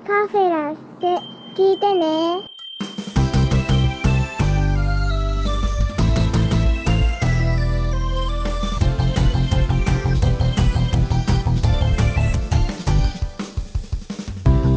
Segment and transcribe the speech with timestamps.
[0.00, 1.06] カフェラって
[1.54, 2.40] 聞いてね。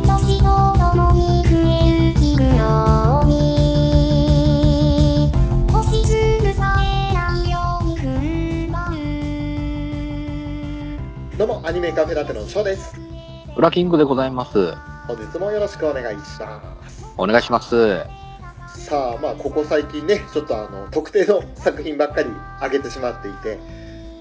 [0.06, 0.44] 年と
[0.78, 2.12] ともに増える
[3.26, 3.34] に
[6.54, 8.76] さえないように踏ん張
[11.32, 13.11] るどうも、アニメカフェラテのショーです。
[13.58, 14.76] ウラキングでございます。
[15.08, 17.06] 本日もよろしくお願いします。
[17.18, 17.98] お願いします。
[18.68, 22.30] さあ、まあ、ここ最近ね、ちょっとあの、特定の作品ばっかり
[22.62, 23.60] 上げてしまっていて、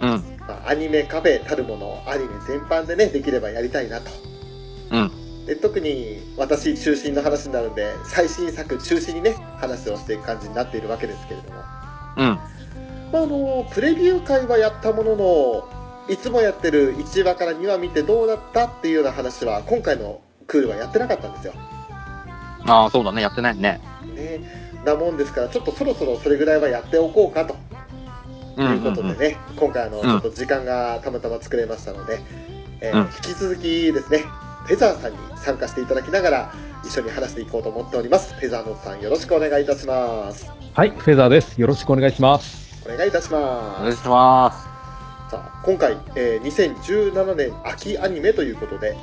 [0.00, 0.08] うん。
[0.40, 4.10] まあ、アニメカフェたるもの、アニメ全般でね、できればやりたいなと。
[4.90, 5.46] うん。
[5.46, 11.60] で特に私中心の話になるんで、最新作中心にね、話をしていく感じになっているわけですけれども、
[12.16, 12.38] うん。
[13.12, 15.79] まあ、あの、プレビュー会はやったものの、
[16.10, 21.54] いつもやってる1話から2話見てどうだったっていうような話は、今回のクールはやってなかったんですよ。
[22.66, 23.22] ああ、そうだね。
[23.22, 23.80] やってないね。
[24.14, 24.40] ね、
[24.84, 27.56] なもんですからちょっとそろそろそれぐらいはやっておこうかと
[28.56, 32.20] ういうことでね、今回あのんちょっと時間がたまたま作れましたので、
[32.80, 34.24] えーうん引き続きですね
[34.64, 36.52] フェザーさんに参加していただきながら
[36.84, 41.60] 一緒に話していこうと思っておりますフェザーノートさんよろしくお願いいたしますはい、フェザーです。
[41.60, 42.86] よろしくお願いします。
[42.86, 44.69] お願いいたしおます願いします。
[45.30, 48.96] さあ今回、えー2017年秋アニメということで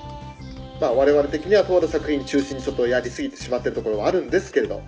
[0.82, 4.82] まあ我々的にはとある作品中心にちょっとやりすぎてしまっているところはあるんですけれど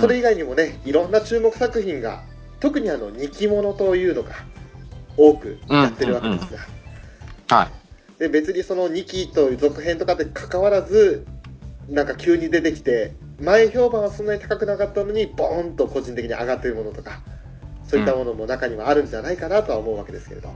[0.00, 2.22] それ以外にもね、いろんな注目作品が、
[2.60, 4.30] 特にあの、人気者というのが、
[5.16, 6.46] 多くやってるわけです
[7.48, 8.18] が、はい。
[8.18, 11.26] で、別にその2期という続編とかで関わらず、
[11.90, 17.20] なんか急に出てきて、前評判はそんなに高くなかったのに、ボーンと個人的に上がってるものとか、
[17.92, 20.54] そういったものも中にはあるんじゃないかなとは思うわけですけれど、は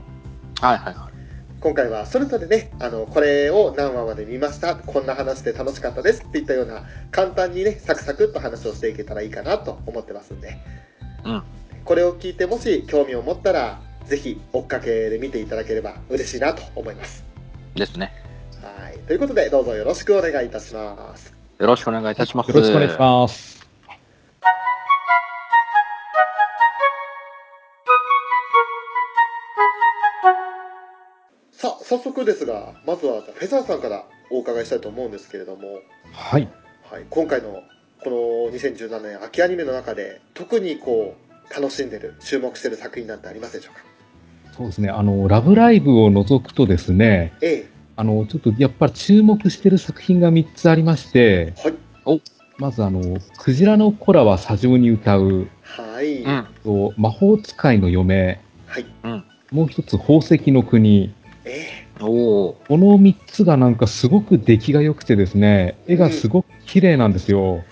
[0.73, 1.13] いはいはい。
[1.59, 10.57] 今回はそれぞれね、あの、これを何話まで見ました、こんな話で楽しかったですっていったような、簡単にね、サクサクっと話をしていけたらいいかなと思ってますんで、
[11.25, 11.43] うん。
[11.85, 17.23] これを聞いてもし興味を持ったら、ぜひ追っかけで見ていただければ嬉しいなと思います。
[17.75, 18.11] ですね。
[18.63, 18.97] はい。
[19.05, 21.35] ということで、どうぞよろしくお願いいたします。
[21.59, 22.47] よろしくお願いいたします。
[22.47, 23.66] よろしくお願いします。
[31.87, 35.79] 早速ですが、まずはフェザーさんからお伺いしたいと思うんですけれども、
[36.11, 36.49] はい。
[36.83, 37.63] はい、今回の
[38.03, 38.17] この
[38.57, 43.75] 2017年秋アニメの中で、特にこう、楽しんでる、注目してる作品なんてありますでしょう
[44.51, 44.53] か？
[44.57, 44.89] そうですね。
[44.89, 51.73] あの、ラブライブを除くとですね、えあの、ちょっとやっぱり注目してる作品が3つありまして、え、
[52.05, 52.21] はい。
[52.57, 56.23] まずあの、クジラの子らは砂上に歌う、はい。
[56.23, 56.47] うん。
[56.65, 58.85] と魔法使いの嫁、はい。
[59.03, 59.23] うん。
[59.51, 61.13] もう一つ宝石の国。
[61.47, 62.61] えおお。
[62.67, 67.63] この3つがなんかすごく出来が良くてですね、絵がすごく綺麗なんですよ。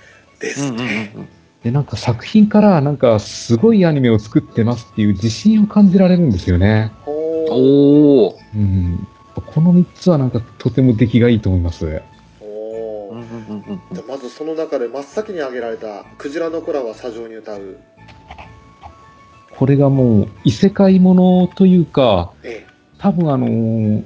[0.42, 1.12] え、ですね。
[1.16, 1.28] うん。
[1.64, 6.92] で、なんか作品からなんかすごいアニメを作ってますっていう自信を感じられるんですよね。
[7.06, 8.40] おお。
[8.56, 9.08] うん。
[9.56, 12.02] この3つはなんかとても出来がいいと思います。
[12.42, 17.78] おーうんうんうんうんじゃあまずその中で真っ先に挙げられた「クジラの子らは砂上に歌う
[19.58, 22.65] これがもう異世界ものというか、」え
[23.06, 24.04] 多分あのー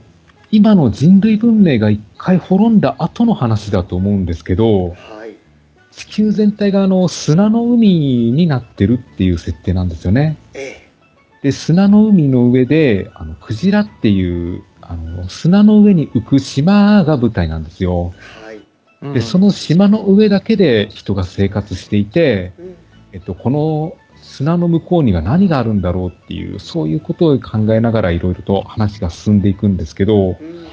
[0.52, 5.36] 今の人類文明が一回滅んだ後の話だと思うんですけど、えはい
[5.92, 7.88] 地球全体があの砂の海
[8.32, 10.38] になってるっていう設定なんですよね。
[10.54, 10.90] え
[11.44, 18.14] で、砂の海の上で、あの、クジラっていう、あの、砂の上に浮く島が舞台なんですよ。
[18.44, 18.62] えはい、
[19.02, 19.14] うん。
[19.14, 22.76] で、その島の上だけで人が生活していて、うん、
[23.14, 30.68] えっと、この砂の向こうには何があるんだろうっていう、そういうことを考えながらいろいろと話が進んでいくんですけど、うん、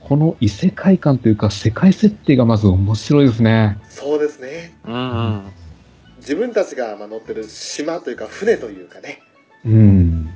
[0.00, 3.78] この異世界観というか世界設定がまず面白いですね。
[3.88, 5.52] そうですねうんうん。
[6.18, 9.20] 自分たちがまあ乗ってる島というか船というかね
[9.64, 10.30] うん。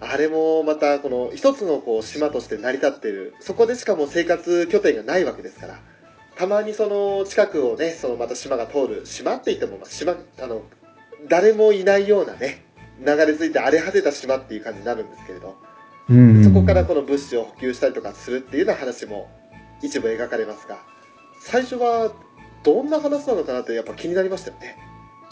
[0.00, 5.78] あれもまたこの一つのこう島として成り立っているそこでしかも生活拠点がないわけですから
[6.36, 10.62] たまにその近くをねそのまた島が通る島って言ってもまあ島あの
[11.28, 12.64] 誰もいないようなね
[13.00, 15.56] 流れ着いて荒れ果てた島っていう感じになるんですけれど
[16.08, 16.44] うん。
[16.44, 19.28] そこからこの物資を補給したりとかするっていうような話も
[19.82, 20.78] 一部描かれますが
[21.40, 22.12] 最初は
[22.62, 24.76] どんな話なのかなってやっぱ気になりましたよね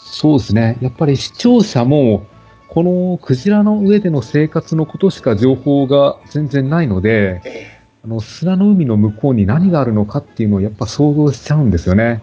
[0.03, 0.77] そうですね。
[0.81, 2.25] やっぱり視聴者も、
[2.67, 12.21] このクジラの上での生活のことしか情報が全然ないので、えあの砂の海の向こうに何があるのかっていうのをやっぱ想像しちゃうんですよね。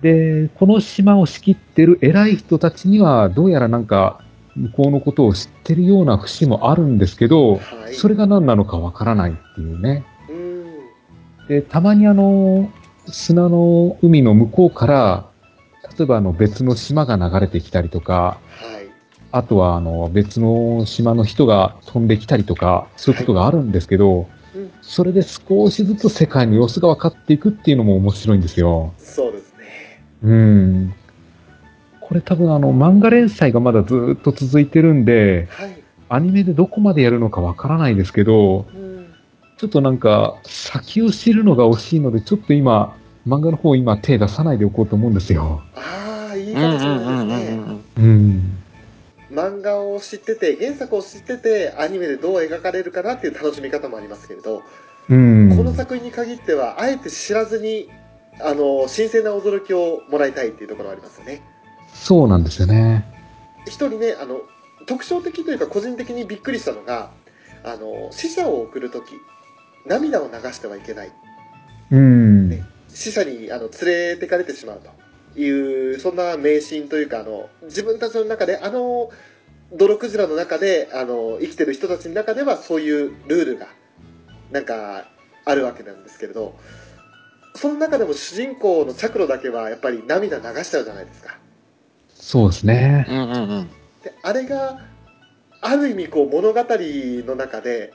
[0.00, 4.20] で、この島を仕切ってる偉い人たちには、どうやらなんか、
[4.54, 10.04] 向こうのことを知ってるような節もあるんですけど、えはいそれが何なのかわからないっていうね。
[10.28, 10.66] うん
[11.48, 12.70] で、たまにあの、
[13.06, 15.30] 砂の海の向こうから、
[15.96, 18.88] 例えばあの別の島が流れてきたりとか、はい。
[19.32, 24.26] あとはあの別の島の人が飛んできたりとか、そういうことがあるんですけど、うん
[24.80, 28.94] それで少しずつ世界の様子が分かっていくっていうのも面白いんですよ。
[28.96, 29.35] そう。
[30.22, 30.94] うん。
[32.00, 35.82] これ多分あの漫画連載がまだずっと続いてるんで、はい。
[36.08, 39.14] アニメでどこまでやるのかわからないですけど、うん。
[39.58, 42.96] ちょっとなんか先を知るのが惜しいので、ちょっと今、
[43.26, 45.62] 漫画の方今手出さないでおこうと思うんですよ。
[45.74, 47.82] ああ、いいうんうんかもしれないですうんうんね。
[47.96, 48.04] うん。
[48.04, 48.62] うん。
[49.32, 54.62] 漫画を知ってて、原作を知ってて、アニメでどう描かれるかなっていう楽しみ方もありますけれど、
[55.08, 55.56] うん。
[55.56, 57.90] この作品に限っては、あえて知らずに、
[58.40, 61.42] あの、新鮮な驚きをもらいたいっていうところはありますよね。
[61.94, 63.04] そうなんですよね。
[63.66, 64.40] 一人ね、あの、
[64.86, 67.10] 特徴的というか個人的にびっくりしたのが、
[67.64, 69.06] あの、死者を送るとき、
[69.86, 71.12] 涙を流してはいけない。
[71.90, 72.48] うん。
[72.48, 74.80] ね死者にあの連れてかれてしまう
[75.34, 79.10] という、そんな迷信というか、あの、自分たちの中で、あの、
[79.72, 83.68] 泥クジラの中で、あの、生きてる人たちの中ではそういうルールが、
[84.50, 85.08] なんか、
[85.44, 86.56] あるわけなんですけれど、
[87.56, 91.38] その中でも主人公のチャクロだけはやっぱり涙流しちゃうじゃないですか。
[92.14, 93.06] そうですね。
[93.08, 93.70] うんうんうん。
[94.02, 94.80] で、あれが、
[95.60, 97.92] ある意味こう物語の中で、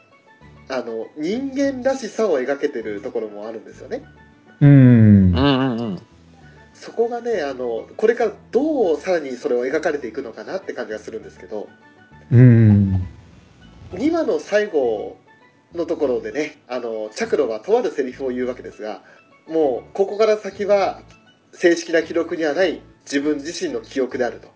[0.69, 4.04] あの、人間らしさを描けてるところもあるんですよね。
[4.62, 4.74] うんう
[5.31, 5.36] ん。
[5.36, 6.02] うんうん。
[6.74, 11.68] そこがね、あの、これからどうさらにそれを描かれていくのかなって感じがするんですけど、
[12.31, 13.08] うん。
[13.92, 15.18] 2話の最後
[15.75, 19.04] のところでね、あの、チャクロはとあるセリフを言うわけですが、
[19.48, 21.02] もう、ここから先は
[21.54, 24.50] 正式な記録にはない自分自身の記憶であると。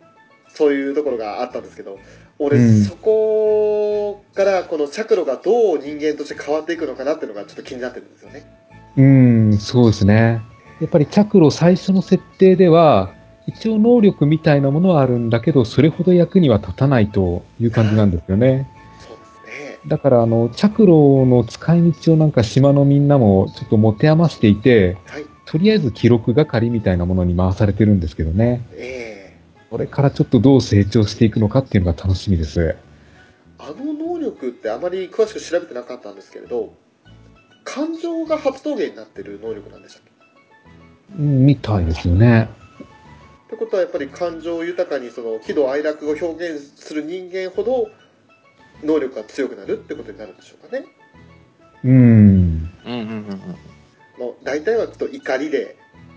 [0.56, 2.00] そういうところがあったんですけど、
[2.40, 8.46] 俺、うんそこからこのチャクロがどう人間として変わっていくのかなっていうのがちょっと気になってるんですよね。
[8.98, 10.42] うん、そうですね。
[10.80, 13.14] やっぱりチャクロ最初の設定では、
[13.48, 18.68] 一応能力みたいなものはあるんだけど、それほど役には立たないという感じなんですよね。
[19.88, 25.26] だから、あの、チャクロの使い道をなんか島のみんなもちょっと持て余していて、はい。
[25.46, 28.66] とりあえず記録係みたいなものに回されてるんですけどね。
[28.74, 29.38] え
[29.70, 32.62] これからちょっとどう成長していくのかっていうのが楽しみです。
[32.62, 32.78] え
[33.60, 36.74] あの能力ってあまり詳しく調べてなかったんですけれど、
[37.64, 41.16] 感情が発動源になってる能力なんでしたっけ？
[41.20, 42.50] うんみたいですよね。
[43.48, 47.90] ってことはやっぱり感情豊かにその喜怒哀楽を表現する人間ほど
[48.84, 50.86] 能力が強くなるってことになるんでしょうかね。
[51.84, 51.94] うん。
[51.94, 52.94] うんうんう
[53.34, 53.56] ん
[54.18, 55.76] もう大体はきっと怒りで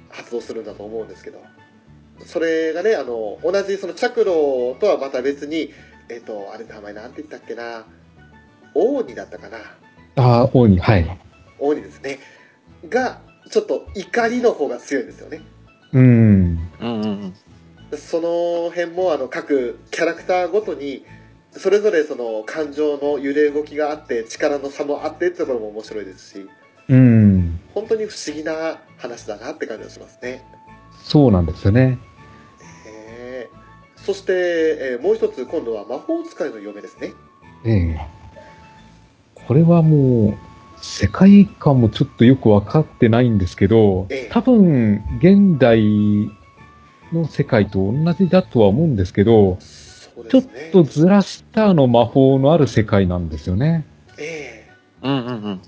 [0.08, 1.42] 発動するんだと思うんですけど、
[2.24, 5.72] それがね、あの、同じそのチャクロとはまた別に、
[6.08, 7.84] えっ、と、あれ名前なんて言ったっけな、
[8.74, 9.58] 王にだったかな。
[10.16, 11.18] ああ、王に、はい。
[11.58, 12.18] 王にですね。
[12.88, 13.20] が、
[13.50, 15.40] ちょっと怒りの方が強いんですよね。
[15.92, 16.02] うん。
[16.02, 17.34] うんうん
[17.90, 17.98] うん。
[17.98, 21.04] その辺もあの各キャラクターごとに
[21.58, 26.48] それぞれその感情の揺れ動きがあって力の差もあってってところも面白いですし
[26.88, 27.60] うん。
[27.74, 30.42] 本当に不思議な話だなって感じがしますね。
[31.02, 31.98] そうなんですよね。
[32.86, 37.12] へーそして、えーもう一つ今度は魔法使いの嫁ですね。
[37.64, 38.18] ええ。
[39.46, 40.34] これはもう、
[40.80, 46.30] 世界観もちょっとよくわかってないんですけどええ、多分、現代
[47.12, 49.58] の世界と同じだとは思うんですけど、
[50.24, 50.42] ちょっ。
[50.72, 53.86] とずらしたあの魔法のある世界なんですよね。
[54.18, 54.68] え
[55.02, 55.60] うんうんうん。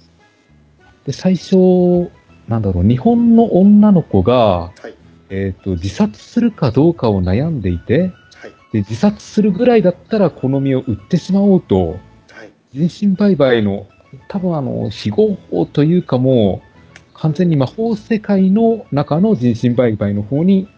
[1.06, 2.10] で、最初、
[2.48, 4.94] なんだろう、日本の女の子が、えはい
[5.30, 11.98] えっ、と、自殺するかどうかを悩んでいて、はいで、自殺するぐらいだったらこの身を売ってしまおうと、
[12.30, 13.86] はい人身売買の、
[14.28, 16.70] 多分あの、非合法というかもう、
[17.14, 20.68] 完全に魔法世界の中の人身売買の方に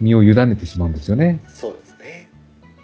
[0.00, 1.40] 身を委ねてしまうんですよね。
[1.48, 1.87] そうですね。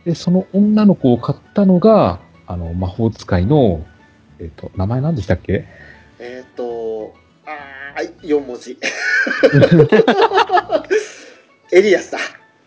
[0.04, 3.84] で、その女の子を買ったのが、あの、魔法使いの、
[4.38, 5.64] えっ、と、名前何でしたっけ？
[6.18, 7.14] えっ、と
[7.46, 8.78] あー4文字
[11.73, 12.18] エリアスだ。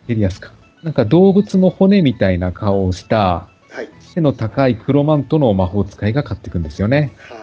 [0.07, 0.51] エリアスか。
[0.83, 7.11] なんか動物の骨みたいな顔をした、はい背の高い黒マントの魔法使いが買っていくんですよね。
[7.29, 7.35] は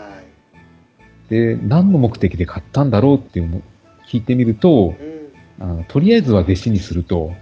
[1.29, 1.31] い。
[1.31, 3.63] で、何の目的で買ったんだろうっていうのを
[4.09, 5.15] 聞いてみると、うん
[5.61, 7.37] あのとりあえずは弟子にすると、うん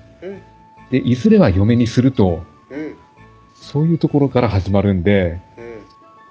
[0.93, 2.97] で、いずれは嫁にすると、うん
[3.55, 5.83] そういうところから始まるんで、うん。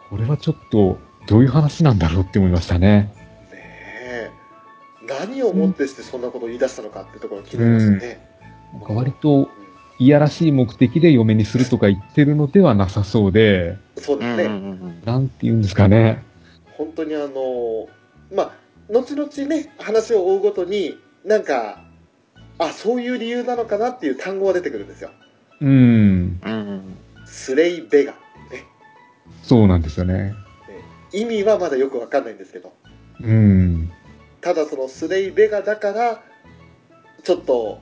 [0.09, 3.09] これはちょっと、どういう話なんだろうって思いましたね。
[3.09, 3.11] ね
[3.53, 4.31] え
[5.07, 8.27] 何をもってしてそんなことを言い出したのかってところ気になりますよね。
[8.73, 9.49] なんか割と、
[9.97, 14.43] いやらしい目的で嫁にするとか言ってるのではなさそうで、そうですね。
[14.43, 16.23] うんうんうんなんて言うんですかね。
[16.77, 17.87] 本当にあの、
[18.35, 18.51] まあ、
[18.91, 21.81] 後々ね、話を追うごとに、なんか、
[22.61, 25.09] あ、そういう理由なのかなっていう単語が出てくるんですよ。
[25.61, 26.39] うん。
[27.25, 28.11] スレイベガ。
[28.11, 28.17] ね。
[29.41, 30.13] そうなんですよね。
[30.15, 30.35] ね
[31.11, 32.71] 意味はまだよくわかんないんですけど。
[33.19, 33.91] うん。
[34.41, 36.23] ただそのスレイベガだから、
[37.23, 37.79] ちょっと、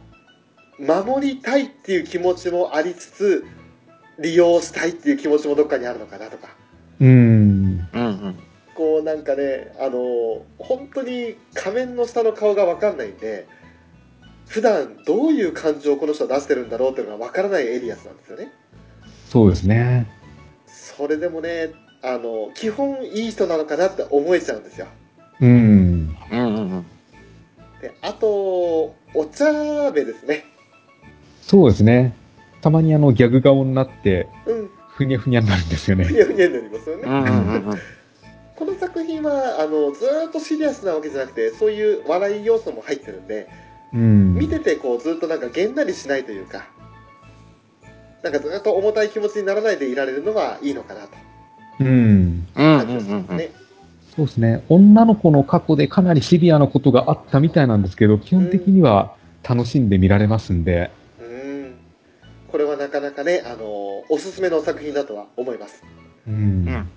[0.80, 3.46] 守りたいっていう気持ちもありつつ、
[4.18, 6.56] 利用したいっていう気持ちもどっかにあるのかなとか。
[7.02, 7.10] うん。
[7.10, 8.36] うんうん。
[8.76, 13.46] こうなんかね、あの、本当に仮面の下の顔がわかんないんで、
[14.50, 18.52] 普段どういう感情をこの人は出してるんだろうっていうのがわからないエリアスなんですよね。
[19.30, 20.08] そうですね。
[20.66, 21.70] それでもね、
[22.02, 24.88] あの、基本いい人なのかなって思えちゃうんですよ。
[25.40, 26.18] うん。
[26.32, 26.86] うんうんうん。
[27.80, 29.54] で、あと、お茶
[29.92, 30.46] 目ですね。
[31.44, 32.16] そうですね。
[32.62, 36.14] たまにあのギャグ顔になって、うん、ふにゃふにゃになるんですよねふ。
[36.14, 37.04] にゃふにゃになりますよね。
[37.06, 37.80] うんうん。
[38.58, 43.48] この作品は、あの、ずーっとシリアスなわけじゃなくて、そういう笑い要素も入ってるんで、
[43.94, 44.36] うん。
[44.36, 46.68] 見ててこうずっとなんかげんなりしないというか、
[48.24, 51.10] なんかずっと重たい気持ちにならないでいられるのはいいのかなと
[51.80, 52.48] うん。
[54.16, 54.64] そうですね。
[54.68, 59.12] 女の子の過去でかなりシビアなことがあったみたいなんですけど、基本的には
[59.44, 60.92] 楽しんで見られますんで。
[61.22, 61.76] うん。
[62.52, 65.84] これはなかなかね、あの、おすすめの作品だとは思います。
[66.28, 66.34] うん。
[66.34, 66.38] う
[66.70, 66.90] ん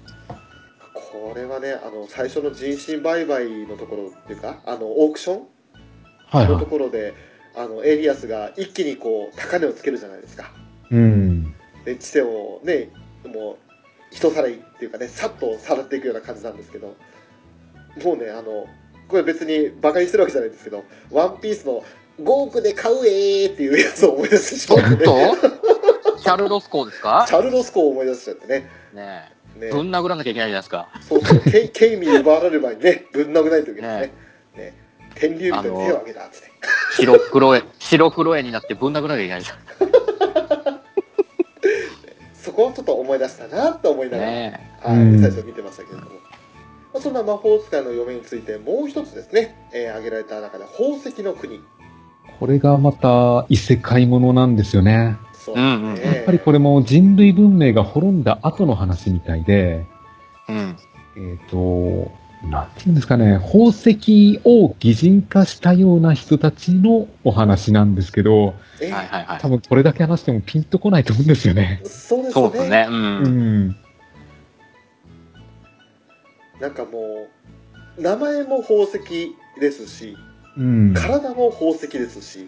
[1.13, 5.47] これはね、あの、最初の人身売買のところっていうか、あの、オークションの
[6.33, 6.59] はいはい。
[6.59, 7.15] ところで、
[7.55, 10.51] あの、エリアスが一気にこう、高値をつけるじゃないですか。
[10.91, 11.55] うん。
[11.85, 12.91] で、知性をね、
[13.27, 13.57] もう、
[14.15, 16.97] 人さらいっていうかね、さっとさらっていくような感じなんですけど、
[18.05, 18.67] もうね、あの、
[19.09, 21.83] これ別に馬鹿にしてるわけじゃないんですけど、ワンピースの
[22.21, 27.25] 5億で買うえーっていうやつを思い出してしちょっまってね、とチャルロスコーですか？
[27.29, 29.71] チャルロスコを思い出しちゃってね、ねねえ。
[29.71, 30.89] ぶん殴らなきゃいけないじゃないですか。
[31.09, 34.11] そうそう、ケイケイミに奪われる前にね、ぶん殴らないといけないです
[34.59, 34.65] ね。
[34.65, 34.82] ね
[35.15, 36.51] 天竜人に手を挙げたっつって。
[36.97, 39.51] 白黒絵、白黒絵になってぶん殴らなきゃいけないじ
[42.35, 44.11] そこをちょっと思い出したなと思いゃ。
[44.11, 46.11] なんがら、ねはい、うん最初見てましたけれども。
[46.93, 51.61] まあそんな魔法使いの嫁についてもう一つですね、えー挙げられた中で宝石の国。
[52.39, 55.17] これがまた異世界ものなんですよね。
[55.33, 55.75] そうですね。
[55.75, 59.87] うんうんやっぱりこれも人類文明が滅んだ後の話みたいで、
[60.49, 60.53] え。
[60.53, 60.77] うん。
[61.17, 62.11] えっ、と、
[62.51, 68.89] なんていうんですかね、宝石を擬人化したような人たちのお話なんですけど、え？
[68.89, 69.49] ーはいはいはい多。
[69.49, 71.81] 分これだけ話してもピンとこないと思うんですよね。
[71.85, 72.33] そうですね。
[72.33, 72.87] そうですね。
[72.89, 72.93] う。
[72.93, 73.77] うんん。
[76.61, 77.29] なんかも
[77.99, 78.99] う、名前も宝石
[79.61, 80.17] ですし、
[80.57, 80.95] うん。
[80.95, 82.47] 体も宝石ですし、ね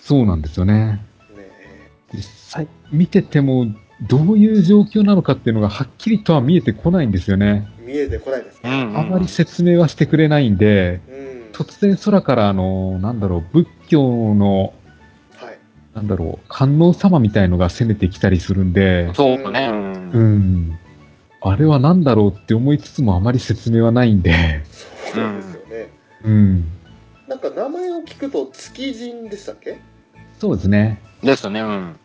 [0.00, 1.00] そうなんですよね。
[1.36, 3.66] え実際見てても
[4.08, 7.68] どういう状況なのかっていうのがはっきりとは見えてこないんですよね。
[7.86, 8.70] 見えてこないですね。
[8.70, 8.98] うん。
[8.98, 11.50] あまり説明はしてくれないんで、うん。
[11.52, 14.74] 突然空からあの、なんだろう、仏教の、
[15.36, 15.58] はい。
[15.94, 19.68] なんだろう、観音様みたいのが攻めてきたりするんで、そうね。
[19.68, 19.72] う。
[19.72, 19.76] う
[20.20, 20.78] んん。
[21.40, 24.64] あれは何だろうって思いつつもあまり説明はないんで、
[25.12, 25.90] そうなんですよね。
[26.24, 26.64] うん。
[27.28, 29.78] なんか名前を聞くと月人でしたっけ？
[30.38, 31.00] そうですね。
[31.22, 31.60] ですよね。
[31.60, 31.96] うん。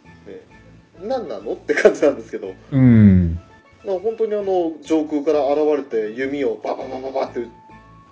[1.02, 1.54] 何なの？
[1.54, 3.40] って感じなんですけど、うん。
[3.86, 7.48] まあ本当にあの上空から現れて弓をバババババって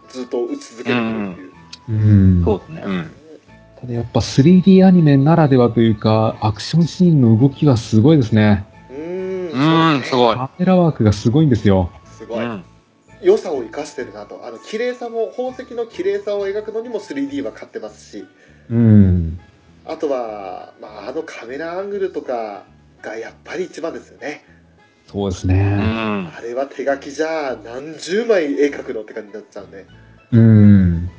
[0.10, 1.51] ずっと撃ち続けてくるっていう。
[1.89, 2.44] うん。
[2.46, 2.84] そうですね。
[2.86, 3.12] うん。
[3.79, 8.65] ただやっぱ 3D アニメならではというか、アクションシーンの動きがすごいですね。
[8.89, 10.17] うーん、うん、すい。
[10.17, 10.36] ごい。
[10.36, 11.91] カメラワークがすごいんですよ。
[12.17, 12.46] すごい。
[12.46, 12.63] うん。
[13.22, 14.46] 良さを生かしてるなと。
[14.46, 18.25] あの、綺麗さも、宝石の綺麗さを描くのにも 3D は勝ってますし、
[18.70, 19.39] うん。
[19.86, 22.65] あとは、まあ、あのカメラアングルとか
[23.01, 24.44] がやっぱり一番ですよね。
[25.08, 25.56] うそうですね。
[25.75, 26.34] ん。
[26.36, 29.86] あれは手書きじゃ何十枚絵描くのって感じになっちゃうんで、
[30.32, 31.10] うん。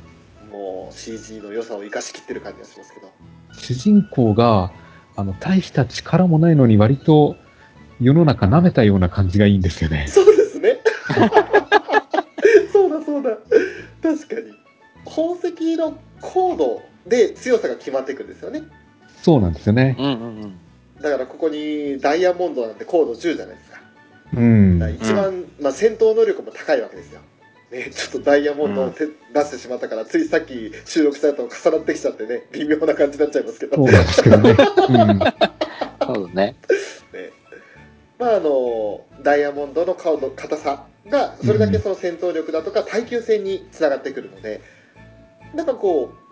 [0.51, 3.11] もう CG の良さを生かしきってる感じがしますけど。
[3.53, 4.71] 主人公が、
[5.15, 7.35] あの、大した力もないのに割と
[7.99, 10.05] 世の中舐めたような感じがいいんですよね。
[10.07, 10.79] そうですね。
[12.71, 13.37] そうだそうだ。
[14.01, 14.53] 確かに。
[15.05, 18.63] 宝石の高度で強さが決まっていくんですよね。
[19.21, 19.95] そうなんですよね。
[19.99, 20.59] うんうんうん。
[21.01, 23.81] だからここにダイヤモンドなんて高度10じゃないですか。
[24.33, 24.97] うん。
[25.01, 27.21] 一番、まあ、戦闘能力も高いわけですよ。
[27.71, 33.75] ね、ちょっとダイヤモンドを手、出してしまったから、ついさっき収録されたの重なってきちゃってね、微妙な感じになっちゃいますけど。
[33.75, 34.55] そうなんですけどね。
[34.89, 34.93] う
[36.13, 36.15] ん。
[36.15, 36.55] そうですね。
[37.13, 37.31] ね、
[38.17, 44.61] まああのダイヤモンドの顔の硬さがそれだけその戦闘力だとか耐久性につながってくるので、
[45.53, 46.28] なんかこう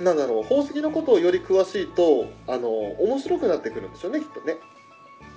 [0.00, 4.56] なんだろう宝石のことをより詳しいとあの面白くなってくるんでしょうねきっとね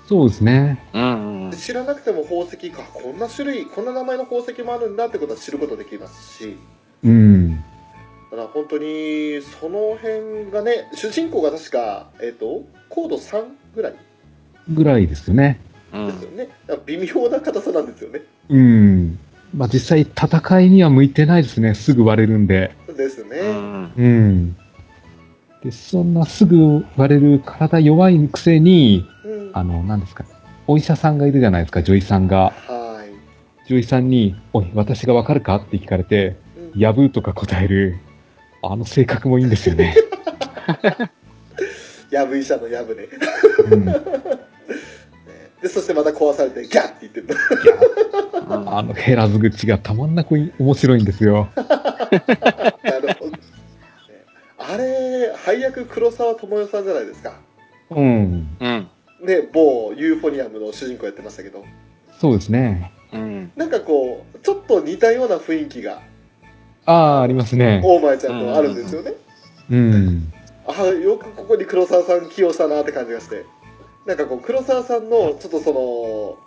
[0.07, 0.81] そうですね。
[0.93, 1.57] うんうんで。
[1.57, 6.57] 知らなくても宝石かこんな種類こんな名前の宝石もあるんだってことは知ることできますし
[7.03, 7.55] うん。
[7.57, 7.61] だ
[8.31, 13.43] から本当にその辺がね主人公が確か、えっと高度3
[13.75, 13.95] ぐらい
[14.73, 15.59] ぐらいですよね。
[15.93, 16.07] うん。
[16.07, 16.49] ですよね、
[16.85, 19.19] 微妙な硬さなんですよねうん。
[19.55, 21.73] まあ実際戦いには向いてないですね。
[21.73, 22.71] すぐ割れるんで。
[22.97, 23.91] ですね、うん。
[23.95, 24.57] うん。
[25.63, 30.25] で、そんなすぐ割れる体弱いくせに、うんあの、何ですか。
[30.67, 32.53] お医者さんがいるじゃないですか、女医さんが。
[32.67, 37.97] はい、女医さんに、おい、私がわかるかって聞かれて、うんやぶとか答える、
[38.61, 39.95] あの性格もいいんですよね。
[42.11, 43.07] やぶ医者のやぶね
[43.71, 43.95] うん、ね
[45.61, 47.27] でそしてまた壊されてギャッって言ってる
[48.33, 51.49] うんあの減らず口がたまんなくい面白いんですよ。
[51.55, 51.61] な
[52.99, 53.39] るほど、ね
[54.59, 57.39] あれ配役黒沢智代さんじゃないですか
[57.91, 58.47] うん。
[58.59, 58.89] うん。
[59.23, 61.63] ね某ユーフォニアムの主人公やってましたけど
[62.19, 62.91] そうですね。
[63.13, 63.51] うん。
[63.55, 66.01] なんかこうちょっと似たような雰囲気が
[66.85, 67.81] ああ、ありますね。
[67.83, 69.13] 大前ちゃんとあるんですよね、
[69.69, 70.33] うん。
[70.65, 73.45] ああよくここに黒沢さん起用したなって感じがして
[74.07, 75.73] なんかこう黒沢さんのちょっとそ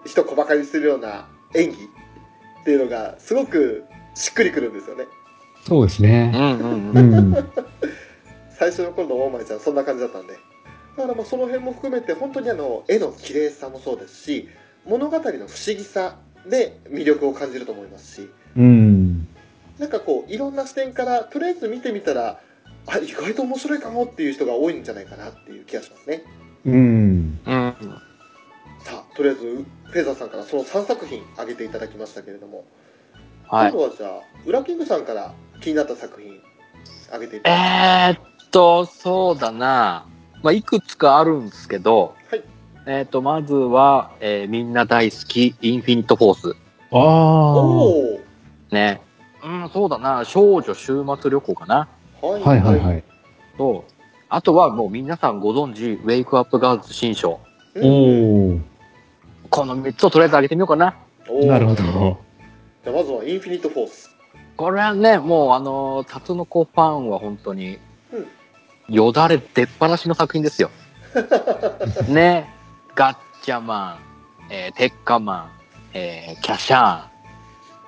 [0.03, 5.05] の人小バカにするような演技っていうのがすごくしっくりくるんですよね
[5.67, 6.31] そうですうね。
[6.31, 6.35] ん。
[6.35, 6.91] うん。
[6.91, 7.31] ううん。
[7.33, 7.37] ん。
[8.59, 10.33] 最初の頃の大前ちゃんそんな感じだったんで
[10.97, 14.49] だからまあその辺も含めて本当にあの絵の綺麗さもそうですし
[14.87, 16.17] 物語の不思議さ
[16.49, 19.29] で魅力を感じると思いますしうん。
[19.79, 22.41] なんかこういろんな視点からとりあえず見てみたら
[22.87, 26.23] あ意外と面白いかもっていう人が多いんじゃないかなっていう気がしますね
[26.67, 27.41] うん。
[27.47, 27.75] うん。
[28.81, 29.41] さあとりあえず
[29.85, 32.65] フェザーさんからその3作品挙げていただきましたけれども、
[33.49, 33.79] はい今。
[33.79, 34.11] 度はじゃあ
[34.47, 36.41] ウラキングさんから気になった作品
[37.09, 40.07] 挙げていただきえーっと、そうだな。
[40.43, 42.43] まあ、いくつかあるんですけど、はい
[42.87, 46.57] えーっと、まずは、えーみんな大好き、インフィニットフォース。
[46.93, 48.75] ああ。
[48.75, 49.01] ね。
[49.43, 50.25] うん、そうだな。
[50.25, 51.89] 少女週末旅行かな。
[52.23, 53.05] はいはいはいはい。
[53.59, 53.85] と、
[54.33, 57.41] あとはもう皆さんご存知、ウェイクアップガールズ新章。
[57.75, 58.61] うんおお。
[59.51, 60.95] この3つをとりあえず上げてみようかな。
[61.43, 61.83] なるほど。
[62.85, 64.17] じゃあまずはインフィニットフォース
[64.57, 67.79] これはね、もうあの、タツノコファンは本当に
[68.13, 68.21] う
[68.93, 70.71] ん、よだれ出っ放しの作品ですよ。
[72.09, 72.49] ね。
[72.95, 73.99] ガッチャマ
[74.49, 75.51] ン、えーテッカマン、
[75.95, 77.09] えーキャシャ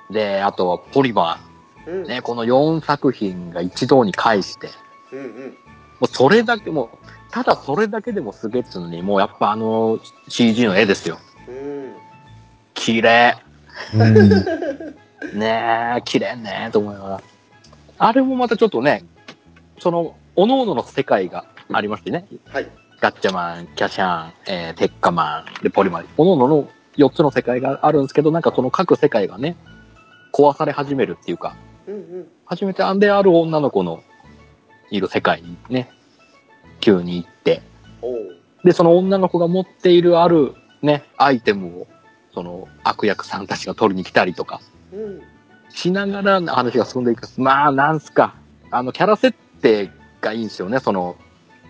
[0.08, 1.38] ーン、で、あとはポリマ
[1.86, 2.06] うんー。
[2.08, 4.70] ね、この4作品が一堂に会して、
[5.12, 5.56] うんうん
[6.02, 6.98] もうそれだけもう、
[7.30, 11.16] ただそれだけでもすげえっつうのに、もうやっぱあの CG の絵ですよ。
[11.48, 11.92] うん
[12.74, 13.36] 綺麗。
[13.94, 14.28] うん。
[15.38, 17.22] ねえ、綺麗ねと思いながら。
[17.98, 19.04] あれもまたちょっとね、
[19.78, 22.26] その、各々の世界がありましてね。
[22.48, 22.68] はい
[23.00, 26.04] ガッチャマン、キャシャン、えーテッカマン、で、ポリマン。
[26.16, 29.56] 各々の4つの世界があるんですけど、なんかその各世界がね、
[30.32, 31.54] 壊され始めるっていうか、
[31.86, 34.02] うんうん初めてアンデある女の子の
[34.96, 35.90] いる世界にね、
[36.80, 37.62] 急に行って、
[38.64, 41.86] で、その女の子が持っているあるね、アイテムを、
[42.34, 44.60] その悪役さんたちが取りに来たりとか、
[44.92, 45.22] うん
[45.74, 47.26] しながら話が進んでいく。
[47.38, 48.34] まあ、なんすか。
[48.70, 51.16] あの、キャラ設定がいいんですよね、その、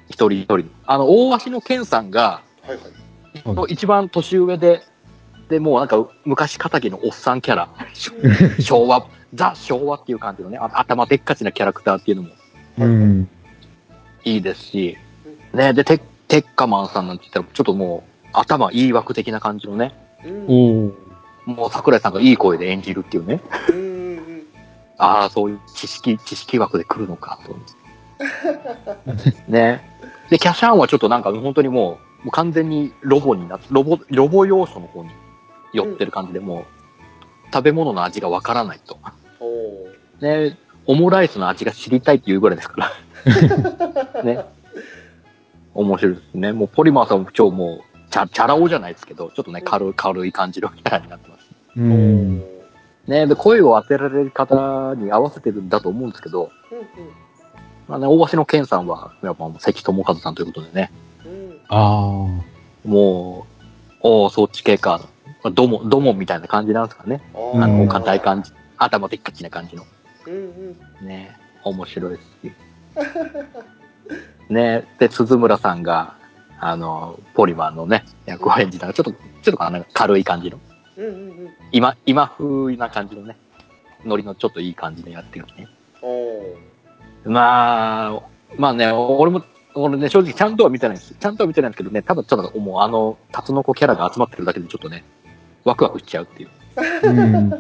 [0.08, 0.70] 一人一人。
[0.86, 2.92] あの、大橋の健さんが、はいはいはい
[3.68, 4.82] 一番年上で、
[5.48, 7.68] で、もうなんか、昔仇のおっさんキャラ。
[8.60, 12.30] 昭和、ザ昭和っていう感じのね、あ頭でっかちなキャラクターっていうのも
[12.78, 13.28] うん。
[14.24, 14.98] いいですし、
[15.52, 20.94] ね、で、テッカマンさんなんて言ったら、ちょっともう、頭いい枠的な感じのね、うん。
[21.44, 23.40] もう桜井さんがいい声で演じるっていうね。
[23.68, 23.92] うんうん
[24.98, 27.56] ああ、そういう知識、知識枠で来るのかと。
[29.48, 29.82] ね。
[30.30, 35.10] で、キャシャンはちょっとなんか本当にもう、もう完全にロボになって、ロボ、ロボ要素の方に
[35.72, 36.64] 寄ってる感じで、もう、
[37.52, 38.96] 食べ物の味がわからないと。
[40.20, 40.56] ね。
[40.86, 42.90] オムライスの味が知りたいっていうぐらいですか
[44.14, 44.22] ら。
[44.24, 44.44] ね。
[45.74, 46.52] 面白いですね。
[46.52, 51.46] もうポリマーさんも超もう、チャチャラ男じゃないですけど、ちょっとね、軽い、軽い感じのキャラになってます。
[51.76, 52.40] うおん。
[52.40, 53.26] うね。
[53.26, 56.50] で、声を当てられる方に合わせてるんだと思うんですけど、
[57.88, 60.92] まあね、大橋の健さんは、やっぱもう関智和さんということでね、
[61.24, 62.26] うんうんあ
[62.84, 62.88] あ。
[62.88, 63.46] も
[64.02, 65.00] う、おお、そっち系か。
[65.42, 67.22] まあ、ドモ、ドモみたいな感じなんですかね。
[67.34, 68.52] ああの、うん硬い感じ。
[68.76, 69.84] 頭でっかちな感じの。
[70.26, 72.52] うんうんね面白いですし。
[74.48, 76.16] ねで、鈴村さんが、
[76.60, 80.58] あの、ポリマンのね、役を演じたら、ちょっと、ちょっとかな軽い感じの、
[80.96, 83.36] うんうんうん今、今風な感じのね、
[84.04, 85.68] ノリのちょっといい感じでやってるね。
[87.24, 88.22] まあ、
[88.56, 89.42] まあね、俺も、
[89.74, 91.14] 俺ね、正直ちゃんとは見てないんです。
[91.14, 95.04] ちゃんとは見てないんですけどね、ただちょっともうあの、タツノコキャラが集まってるだけでちょっとね、
[95.64, 96.50] ワクワクしちゃうっていう。
[97.04, 97.50] うん。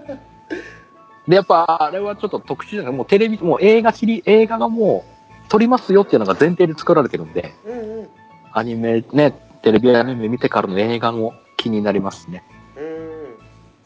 [1.28, 2.92] で、やっぱ、あれはちょっと特殊じゃない。
[2.92, 8.08] もうテレビ、もう映画シリ、映画がもう、撮りますよっていうのが前提で作られてるんで、うんうん。
[8.52, 12.44] アニメね、テレビアニメ見てからの映画も気になりますね。
[12.76, 12.80] う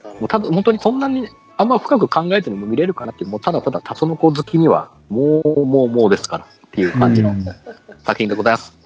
[0.08, 0.20] ん。
[0.20, 7.44] もうただ、本当にそんなに、あんま深く考えても見れるかなっていう、もうただただタツノコ好きには、もう、もう、もうですからっていう感じのうん。
[8.04, 8.76] 作品でございます。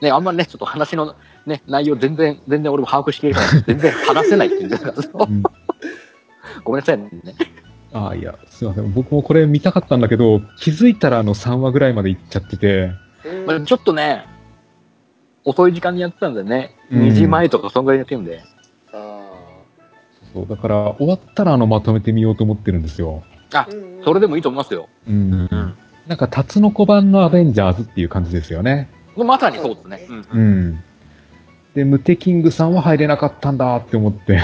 [0.00, 1.16] ね、あんまりね、ちょっと話の
[1.46, 5.42] ね、内容全然、全然俺も把握しているから、全然話せないっていうか、うん。
[6.64, 7.10] ごめんなさいね。
[7.96, 8.92] ああ、いや、すいません。
[8.92, 12.92] 僕もこれ見たかったんだけど、気づいたらあの3話ぐらいまで行っちゃってて、
[13.24, 14.26] うんまあ、ちょっとね、
[15.44, 18.42] 遅い時間にやってたんでね、うん2時前とかそんぐらいやってるんで、
[18.92, 19.30] あ
[20.34, 23.24] そう、だから終わったらあのまとめてみようと思ってるんですよ。
[23.54, 23.66] あ
[24.04, 24.88] それでもいいと思いますよ。
[25.08, 25.32] うん。
[25.32, 25.74] うん。
[26.06, 28.88] なんか、タツノコ版のアベンジャーズっていう感じですよね。
[29.16, 30.06] まさにそうですね。
[30.08, 30.38] うんう。
[30.38, 30.84] ん。
[31.74, 34.40] で、ムテキングさんは入れなかったんだって思って。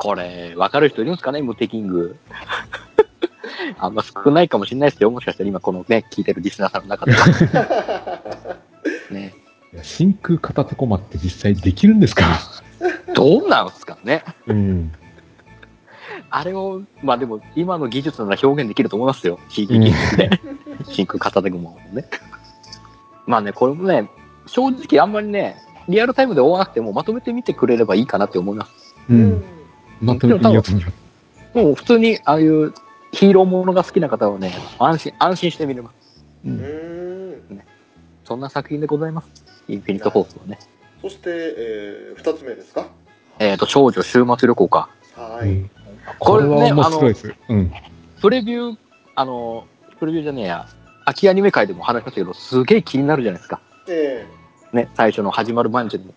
[0.00, 2.16] これ、わかる人いるんですかね、ムテキング。
[3.78, 5.10] あんま少ないかもしれないですよ。
[5.10, 8.56] もしかしたら今このね、聞いてるリスナーさんの中では。
[9.12, 9.34] ね。
[9.82, 12.24] 真空片手コマって実際できるんですか？
[13.14, 14.24] どうなんですかね。
[14.46, 14.90] うん。
[16.30, 19.38] あれを、まあでも、今の技術なら表現できると思いますよ。
[19.50, 20.30] 技術で。
[20.88, 22.06] 真空片手雲ね。
[23.26, 24.08] まあね、これもね、
[24.46, 25.56] 正直あんまりね、
[25.90, 28.72] リアルタイムで追わなくてもまとめてみてくれればいいかなって思います。
[29.10, 29.14] う。
[29.14, 29.59] うん
[30.02, 30.96] んまとめてみようと思います。
[31.54, 32.72] もう普通に、ああいう
[33.12, 36.22] ヒーローものが好きな方はね、安心、安心して見れます。
[36.44, 36.48] う。
[36.48, 37.62] うんん
[38.24, 39.28] そんな作品でございます。
[39.68, 40.58] インフィニットフォースはね。
[41.02, 42.86] そして、えー、二つ目ですか？
[43.38, 44.88] えっ、と、少女週末旅行か。
[45.16, 45.70] はい、うん
[46.18, 47.34] これねこれは面白いです。
[47.48, 47.72] うん。
[48.20, 48.76] プレビュー、
[49.14, 49.66] あの、
[49.98, 50.66] プレビューじゃねえや、
[51.04, 53.60] 秋アニメ界でも話しましたけど、すげえ気になるじゃないですか。
[53.88, 54.26] え
[54.72, 56.14] ね、最初の始まる前にも。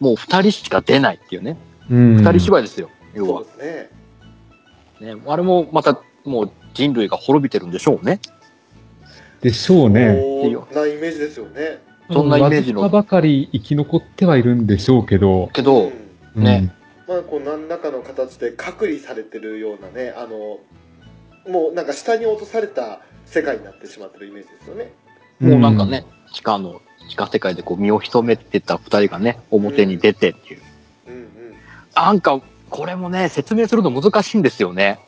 [0.00, 1.56] もう二人しか出ないっていうね。
[1.90, 2.16] うん。
[2.16, 3.58] 二人芝居ですよ、ー、要はそう。
[3.58, 3.90] で
[5.00, 8.20] すねね、あれもまた、もう人類が滅びてるんでしょうね。
[9.42, 10.16] でしょうね。
[10.42, 11.78] そんなイメージですよね
[12.10, 15.50] そんなイメージのわずかばかり生き残ってはいるんでしょうけど。
[15.52, 15.92] けど、
[16.34, 16.72] うんね
[17.08, 20.58] まあこう何らかの形で隔離されてるようなねあの
[21.50, 24.92] もうなんか下に落とされた世界になってしまってるイメージですよね
[25.40, 30.60] うん、もうなんかね、地下の、地下世界でこう身を潜めてた二人がね、表に出てっていう。
[31.08, 31.26] うんうん
[31.94, 34.98] なんか、これもね、説明するの難しいんですよね。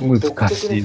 [0.00, 0.82] 難しい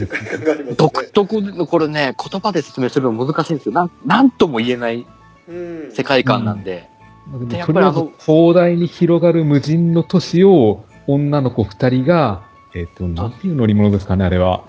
[0.78, 3.73] 独特のこれね、言葉で説明するの難しいんですよ。
[3.73, 5.06] なん、なんとも言えない
[5.47, 6.89] うん世界観なんで。
[7.28, 14.63] まあでとりあえず広大に広がる無人の都市を女の子二人が、えっ、と、なんていう乗り物ですかね、あれは。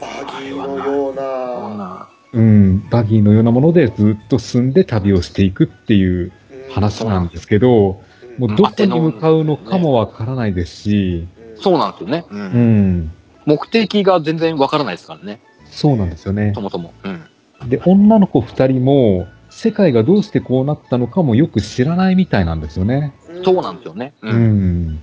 [0.00, 0.08] バ
[0.40, 6.32] ギーのようこなうん、バギーのようなものでずっと進んで旅をしていくっていう
[6.70, 8.02] 話なんですけど、
[8.38, 12.24] もうどこに向かうのかもわからないですし、そうなんですよね。
[12.30, 12.34] う。
[12.34, 13.12] うんん、
[13.46, 15.40] 目的が全然わからないですからね。
[15.66, 16.60] そうなんですよねそ。
[16.60, 16.92] もそも。
[17.04, 17.68] うん。
[17.68, 23.14] で、女の子二人も、世界がどうしてこうなったのかもよく知らないみたいなんですよね。
[23.44, 24.12] そうなんですよね。
[24.22, 24.86] ううん。
[24.88, 25.00] ん。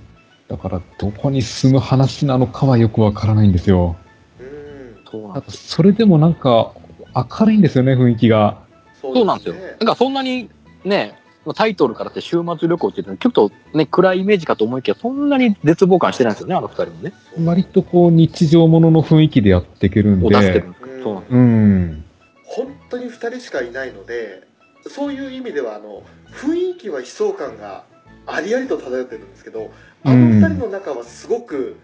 [0.48, 3.96] だから、どこに進む話なのかはよくわからないんですよ。
[4.40, 5.68] うんそうなんです。
[5.68, 6.72] それでもなんか、
[7.14, 8.58] 明るいんですよね、雰囲気が。
[9.00, 9.54] そうなんですよ。
[9.80, 10.50] なんかそんなに
[10.84, 11.14] ね、
[11.54, 17.12] タイトルからって週末旅行って言ってちょっとね、暗いイメージかと思いきや、そんなに絶望感してないんですよね、あの二人もね。
[17.44, 20.72] 割とこう、日常ものの雰囲気でやっていけるんでを出してるん。
[20.72, 21.02] です。
[21.02, 22.04] そうなんですうん。
[22.52, 24.46] 本当に2人しかいないので
[24.86, 26.02] そういう意味ではあの
[26.32, 27.84] 雰囲気は悲壮感が
[28.26, 29.72] ありありと漂ってるんですけど
[30.04, 31.78] あの2人の中はすごく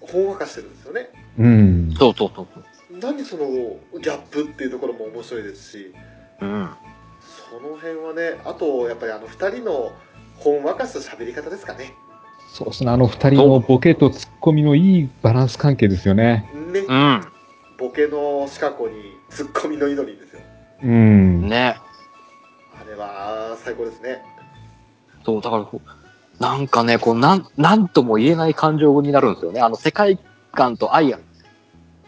[0.00, 1.94] ほんわかしてるんですよね、うん。
[1.98, 2.64] そうそうそうそう。
[3.00, 3.46] 何その
[4.00, 5.94] ギャップっていうところも面白いですし
[6.40, 6.70] うん。
[7.50, 9.92] その辺はねあとやっぱりあの2人の
[10.36, 11.94] ほんわかした喋り方ですかね
[12.52, 16.50] そうですね、あの二人のボケとツッコミのいいバランス関係ですよね。
[16.72, 17.24] ねうん。
[17.78, 18.94] ボケのシカゴに
[19.28, 20.40] ツッコミの祈りですよ
[20.82, 21.48] うん。
[21.48, 21.76] ね。
[22.74, 24.24] あれは最高ですね
[25.24, 29.60] そう、だからこう、なんかね、こう、なん、なんとも言えない感情になるんですよね。
[29.60, 30.18] あの世界
[30.50, 31.20] 観と相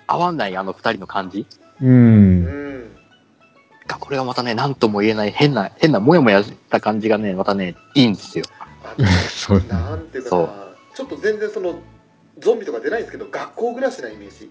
[0.09, 1.47] 合わないあの二人の感じ
[1.81, 1.87] う。
[1.87, 2.72] うんん
[3.87, 8.45] が、これがまたね、なんとも言えない変な、変なもやもやした感じがね、またね、いいんですよ。
[9.29, 9.63] そう。
[9.69, 10.63] なんていうかそうな
[10.95, 11.81] ちょっと全然その
[12.39, 14.51] ゾンビとか出ないんですけど学校暮らしなイメージ、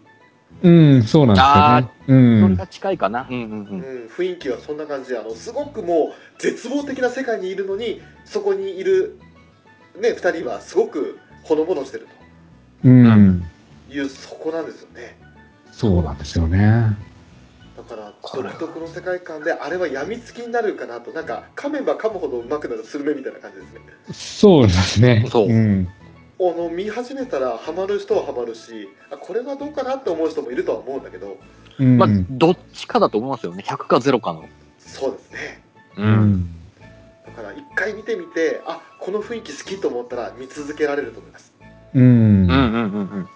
[0.63, 2.20] うん、そうなんですよね。
[2.20, 2.41] うん。
[2.41, 3.28] それが近いかな。
[3.30, 3.46] うんうんう。
[3.46, 9.20] うんん、雰囲気はそんな感じであのすごくもう絶望的な世界にいるのにそこにいる、
[10.00, 12.08] ね、2人はすごくほのぼのしてる
[12.84, 13.46] うん。
[13.89, 15.17] というそこなんですよね
[15.72, 16.96] そうなんですよね。
[18.34, 23.80] 独特の世界観であれは病みつきになるかなとなんか噛めば噛むほどうまくなるスルメみたいな感じですね
[24.13, 25.26] そうですね。
[25.30, 25.88] そううん。
[26.39, 31.38] あの見始めたらハマる人はハマるしあこれはどうかなって思う人もいるとは思うんだけど
[31.78, 31.98] うん。
[31.98, 33.63] まあ、どっちかだと思いますよね。
[33.67, 34.46] 100か0かの。
[34.80, 35.62] そうですね
[35.98, 36.06] うう。
[36.06, 36.50] ん。
[37.26, 41.54] だから一回見てみてあこの雰囲気好きと思ったら見続けられると思います
[41.94, 42.04] うん。
[42.04, 43.30] うんうんうんうん。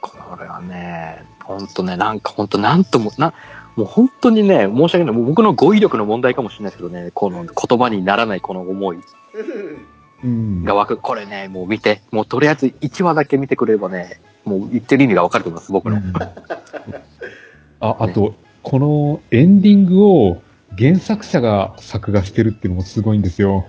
[0.00, 3.32] これはね、ほんとね、なんかほんとなんとも、な、
[3.76, 5.14] もう本当にね、申し訳ない。
[5.14, 9.86] もう僕の語彙力の問題かもしれないですけどね、この言葉にならないこの思いうん
[10.22, 10.64] うん。
[10.64, 10.96] が湧く。
[10.96, 16.00] これね、もう見て、もうとりあえず1話だけ見てくれればね、もう言ってる意味がわかると思います、僕の。
[17.80, 20.42] あ、あと、このエンディングを
[20.78, 23.66] 原作者が作画してるっていうのもすごいんですよ。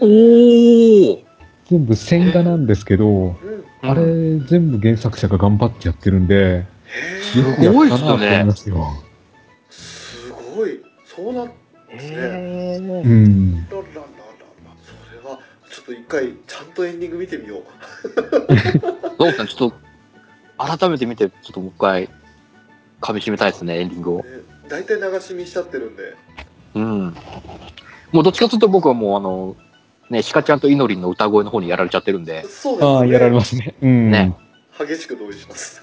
[0.00, 1.18] おー
[1.66, 6.66] 全部線画なんですけど、うんあれ全部原作者が頑張ってやってるんで、
[7.34, 8.86] へよくやったなと思いますよ。
[10.60, 11.52] ごいそうなん
[11.88, 13.66] へーうん。
[13.68, 14.04] ららららら
[14.82, 17.62] それはちょっと一回ちゃんとエンディング見てみよう
[19.18, 22.08] そうですね、ちょっと、改めて見て、ちょっともう一回、
[23.00, 24.18] 噛み締めたいですね、エンディングを。
[24.18, 24.24] ね
[24.68, 26.14] 大体流し見しちゃってるんで
[26.76, 27.16] うん。
[28.12, 29.56] もうどっちかというと僕はもうあの、
[30.10, 32.44] ね、シカちゃんとイノリンの歌声の方にやられちゃってるんで。
[32.44, 33.74] そうですねああ、やられますね。
[33.82, 34.10] うん。
[34.12, 34.36] ね
[34.86, 35.82] 激しく同意します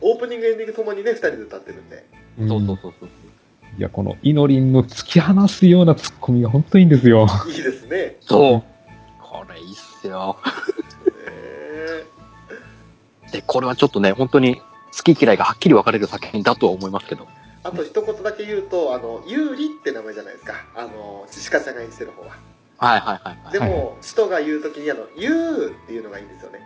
[0.00, 2.04] オープニングエンディングともにね2人で歌ってるんで
[2.38, 3.08] うんそうそうそうそう。
[3.78, 7.26] いや、このイノリンの突き放すようなツッコミが本当にいいんですよ。
[7.48, 8.62] いいですねそう。
[9.20, 10.36] これいいっすよ。
[11.26, 12.04] え
[13.32, 14.60] で、これはちょっとね、本当に
[14.96, 17.26] 好き嫌いがはっきり分かれる作品だとは思いますけど。
[17.64, 22.36] あと一言だけ言うとあの有利って名前じゃないですかあの鹿ちゃんが演じてる方は
[22.76, 23.52] はいはいはいはい。
[23.52, 26.60] でも使徒が言う時にあの「言う」っていうのがいいんですよね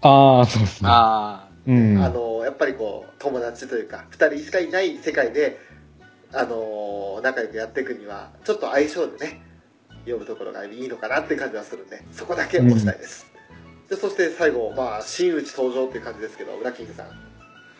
[0.00, 0.88] ああ、そうですね。
[0.90, 2.02] あうん。
[2.02, 5.58] あのやっぱりこう友達というか2人しかいない世界で
[6.32, 9.42] あの仲良くやっていくにはちょっと相性でね
[10.00, 13.26] 読むところがいいのかなっていう感じはするんでそこだけ押したいです、
[13.88, 17.10] でそして最後まあ真打ち登場っていう感じですけどウラキングさんあ。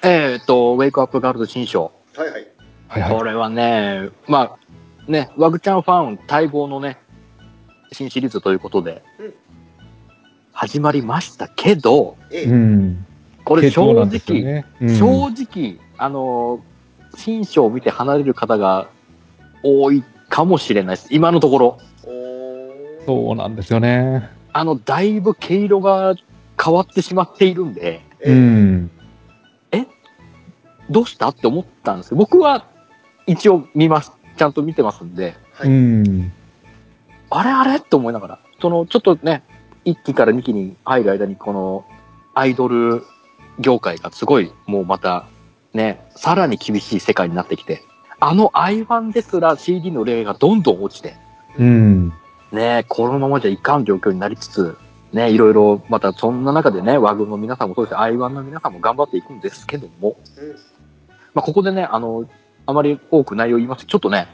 [0.05, 1.93] えーっと、ウェイクアップガールズ新章。
[2.17, 2.47] はいはい
[2.89, 3.19] はいはい。
[3.19, 4.59] これはね、ま
[5.09, 6.99] あ、ね、ワグちゃんファン待望のね、
[7.93, 9.35] 新シリーズということで、うん
[10.53, 13.07] 始まりましたけど、ええ、うん。
[13.45, 16.61] これ正直、ねうん正直、あの、
[17.17, 18.89] 新章を見て離れる方が
[19.63, 21.09] 多いかもしれないです。
[21.11, 21.79] 今のところ。
[23.07, 24.29] そうなんですよね。
[24.53, 26.15] あの、だいぶ毛色が
[26.63, 28.91] 変わってしまっているんで、ええうん。
[30.91, 31.29] どうした？
[31.29, 32.67] って思ったんですけど、僕は
[33.27, 34.13] 一応見ます。
[34.37, 36.33] ちゃんと見てますんで、はいうん。
[37.31, 37.51] あれ？
[37.51, 37.77] あれ？
[37.77, 39.43] って思いながら、その、ちょっとね、
[39.85, 41.85] 1期から2期に入る間に、この、
[42.35, 43.05] アイドル
[43.59, 45.27] 業界がすごい、もうまた、
[45.75, 47.83] ね、さらに厳しい世界になってきて、
[48.21, 51.17] あの i1 ですら CD の売り上げがどんどん落ちて、
[51.59, 52.13] うん。
[52.53, 54.77] ね、このままじゃいかん状況になりつつ、
[55.13, 60.57] ね、いろいろ、またそんな中でね、ワグの皆さんもそうですし、i1 の皆さんも頑張っていくんですけども、うん
[61.35, 62.29] まあ、ここでね、あの、
[62.67, 64.29] あまり多く内容言いますとちょっとね、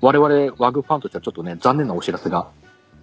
[0.00, 2.48] 我々ワグファンとしてはちょっとね、残念なお知らせが。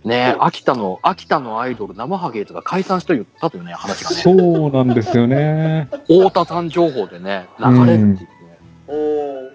[0.04, 5.88] ね、うん秋田の、秋田のアイドル生ハゲーズが解散したと言ったというね、話がね、そうなんですよね。
[6.08, 9.50] 太田さん情報でね、流れるっていうね、おー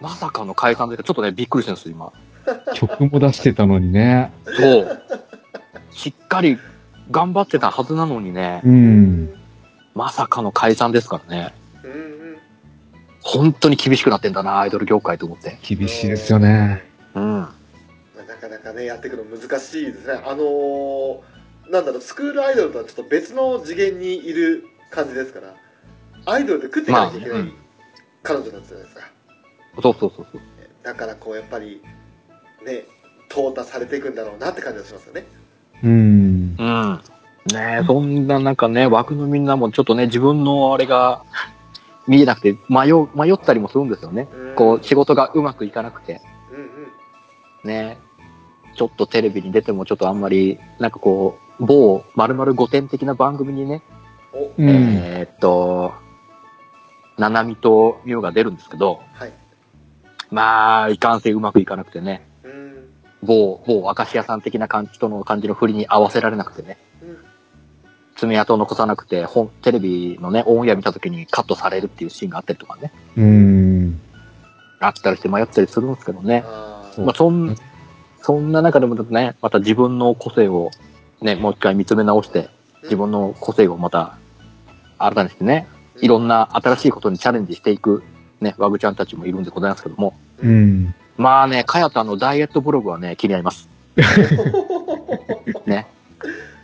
[0.00, 2.12] まさかの解散で、ちょっとね、びっくりしてるんですよ、今。
[2.74, 4.32] 曲も出してたのにね。
[4.44, 5.02] そう。
[5.90, 6.58] しっかり
[7.10, 9.34] 頑張ってたはずなのにね、うん。
[9.94, 11.54] まさかの解散ですからね。
[11.82, 12.18] うんうん
[13.20, 15.58] 本当に厳しくなってんだな、アイドル業界と思って。
[15.62, 16.82] 厳しいですよね。
[17.14, 17.48] うん。
[18.38, 21.20] かなかねやっていくの難しいですねあのー
[21.70, 25.54] なんだろうスクールアイドルとはちょっと別の次元にいる感じですから
[26.24, 27.52] アイドルで食っていかなきゃいけないまあうん
[28.22, 29.02] 彼女なんじゃないですか、
[29.80, 30.40] そうそうそうそう。
[30.82, 31.80] だからこうやっぱり
[32.66, 32.84] ね
[33.30, 35.24] 淘汰されていくんだろうなって感じがしますよね
[35.82, 36.56] うん。
[36.58, 37.00] うん。
[37.52, 41.22] ねえ、そんな中ね、枠のみんなもちょっとね、自分のあれが
[42.06, 44.28] 見えなくて迷う、迷ったりもするんですよね。
[44.32, 46.20] うんこう、仕事がうまくいかなくて。
[46.50, 46.68] うんうん
[47.64, 47.98] ね
[48.78, 53.82] ちょっとテレビに出てもちょっとあんまり、なんかこう、某〇〇5点的な番組にね、
[54.32, 54.52] お。
[54.56, 54.68] うん。
[54.68, 55.92] えーっと、
[57.18, 59.32] ななみとみおが出るんですけど、はい。
[60.30, 62.88] まあ、いかんせんうまくいかなくてね、うん。
[63.24, 67.18] 某、某明石家さん的な感じとの感じの振りに合わせられなくてね、うん。
[68.14, 74.00] 爪痕を残さなくて、本、テレビのね、オンエア見た時にカットされるっていうシーンがあったりとかね、うん。
[74.78, 76.44] あったりして迷ったりするんですけどね。
[76.46, 77.56] あまあ、そん、
[78.28, 80.70] そんな中でもね、また自分の個性を
[81.22, 82.50] ね、もう一回見つめ直して、
[82.82, 84.18] 自分の個性をまた、
[84.98, 85.66] 新たにしてね、
[86.02, 88.02] いろんな新しいことにチャレンジしていく、
[88.42, 90.12] ね、ワグちゃんたちもいるんでございますけども、
[90.42, 90.94] うん。
[91.16, 93.66] まあね、かやたのダイエットブログはね、気になります。
[95.64, 95.86] ね。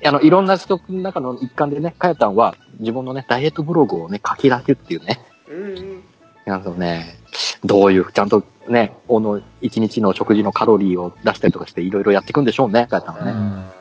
[0.04, 5.18] あの、いろんな人の中の一環でね、かやたんは自分のね、ダイエットブログをね、書き出すっていうね。
[5.48, 6.02] うんうん。
[6.44, 7.23] なるほどね。
[7.64, 13.32] どういう、ちゃんとね、この一日の食事のカロリーを出したりとかしていろいろやっていくんでしょうね、かやたんはね。
[13.34, 13.72] あ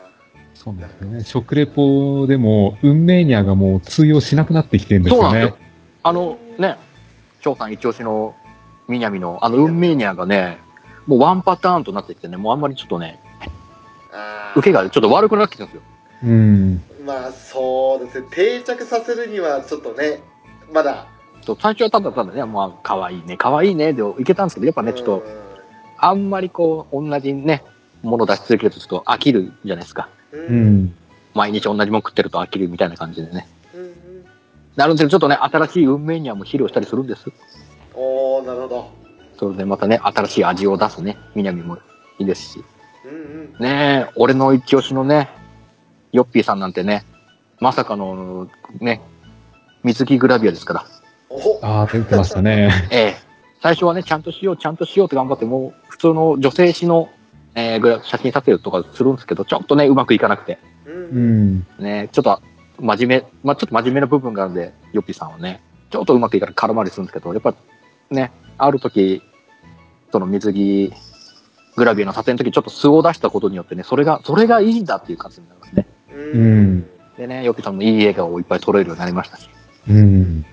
[0.53, 1.23] そうなんですよね。
[1.23, 5.57] 食レポでも、運命ニャがもう通用しなくなってきてるんですよねそうなんですよ。。
[6.03, 6.77] あのね、
[7.41, 8.35] 翔さん一押しの
[8.87, 10.59] 南のあの運命ニャがね、
[11.05, 13.19] もうワンパターンとなってきてね、もうあんまりちょっとね、
[14.55, 15.81] 受けがちょっと悪くなってきてるんですよ。
[16.23, 16.83] うん。
[17.05, 20.21] まあそうですね定着させるにはちょっとね
[20.71, 21.07] まだ
[21.45, 25.23] そう最初はただただね、まあ、可愛いね、可愛いね、でいけたんですけど、やっぱね、ちょっと、
[25.97, 27.63] あんまりこう、同じね、
[28.01, 30.09] ものを出し続けるとちょっと飽きるじゃないですか。
[30.31, 30.95] うん。
[31.33, 33.47] 毎日同じもの食ってると飽きるみたいな感じでね。
[33.73, 33.93] うん
[34.75, 37.31] なるんですけど、ちょっとね、新しい運命にはもう肥料したりするんです。
[37.93, 38.91] おーなるほど
[39.37, 41.77] それでまたね、新しい味を出すね、南も
[42.17, 42.63] いいですし。
[43.05, 45.29] うんうんねえ、俺の一押しのね、
[46.11, 47.05] ヨッピーさんなんてね、
[47.59, 49.01] まさかの、ね、
[49.83, 50.85] 水着グラビアですから。
[51.33, 52.69] おああ、出てましたね。
[52.91, 53.15] ええ。
[53.61, 57.09] 最初はね、ちゃんとしよう、ちゃんとしようって頑張って、もう、普通の女性誌の、
[57.55, 60.59] えー、グラ写真撮影とかするんですけど、ちょっとね、うまくいかなくて。
[60.85, 61.65] うん。
[61.79, 62.41] ね、ちょっと、
[62.79, 67.55] 真面目、まあちょっと真面目な部分があるんで、ヨッピーさんはね、ちょっとうまくいかなくて空回りするんですけど、やっぱ、
[68.11, 69.21] ね、ある時、
[70.11, 70.93] その水着、
[71.75, 75.87] グラビアの撮影の時ちょっと素を出したことによってね、それが、それがいいんだっていう感じになりますね。
[76.11, 79.47] うんでね、ヨッピーさんもいい笑顔をいっぱい撮れるようになりましたし。
[79.87, 80.45] うん。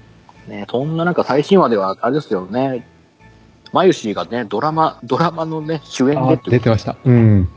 [0.48, 2.87] ね、そんななんか最新話では、あれですよね、
[3.72, 6.96] マユシーがね、ドラマ、ドラマのね、主演で出てました。
[7.05, 7.14] うん。
[7.14, 7.48] うん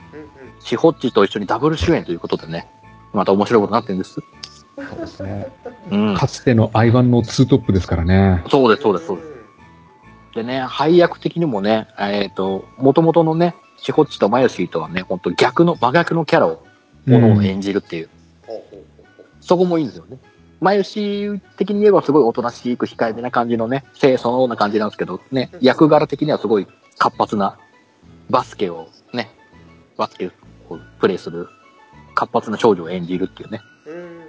[0.64, 2.68] シホッチと一緒にダブル主演ということでね、
[3.12, 4.14] また面白いことになってるんです。
[4.14, 4.22] そ
[4.82, 5.48] うですね。
[5.92, 6.16] うん。
[6.16, 8.44] かつての I1 のツートップですからね。
[8.50, 9.34] そうです、そうです、そうです。
[10.36, 16.64] でね、配役的にもね、えっ、と、元々のね、シホッチとマヨシーとはね、本当逆の、真逆のキャラを、
[17.06, 18.10] 各々演じるっていう、
[18.48, 18.80] ほうほうほう
[19.18, 20.18] ほうそこもいいんですよね。
[20.64, 27.60] マヨシー的に言えばすごいおとなしく控えめな感じのね、清楚のような感じなんですけど、ね、役柄的にはすごい活発な、
[28.30, 29.30] バスケをね、
[29.98, 30.32] バスケ
[30.70, 31.50] をプレイする
[32.16, 34.22] 活発な少女を演じるっていうね、うん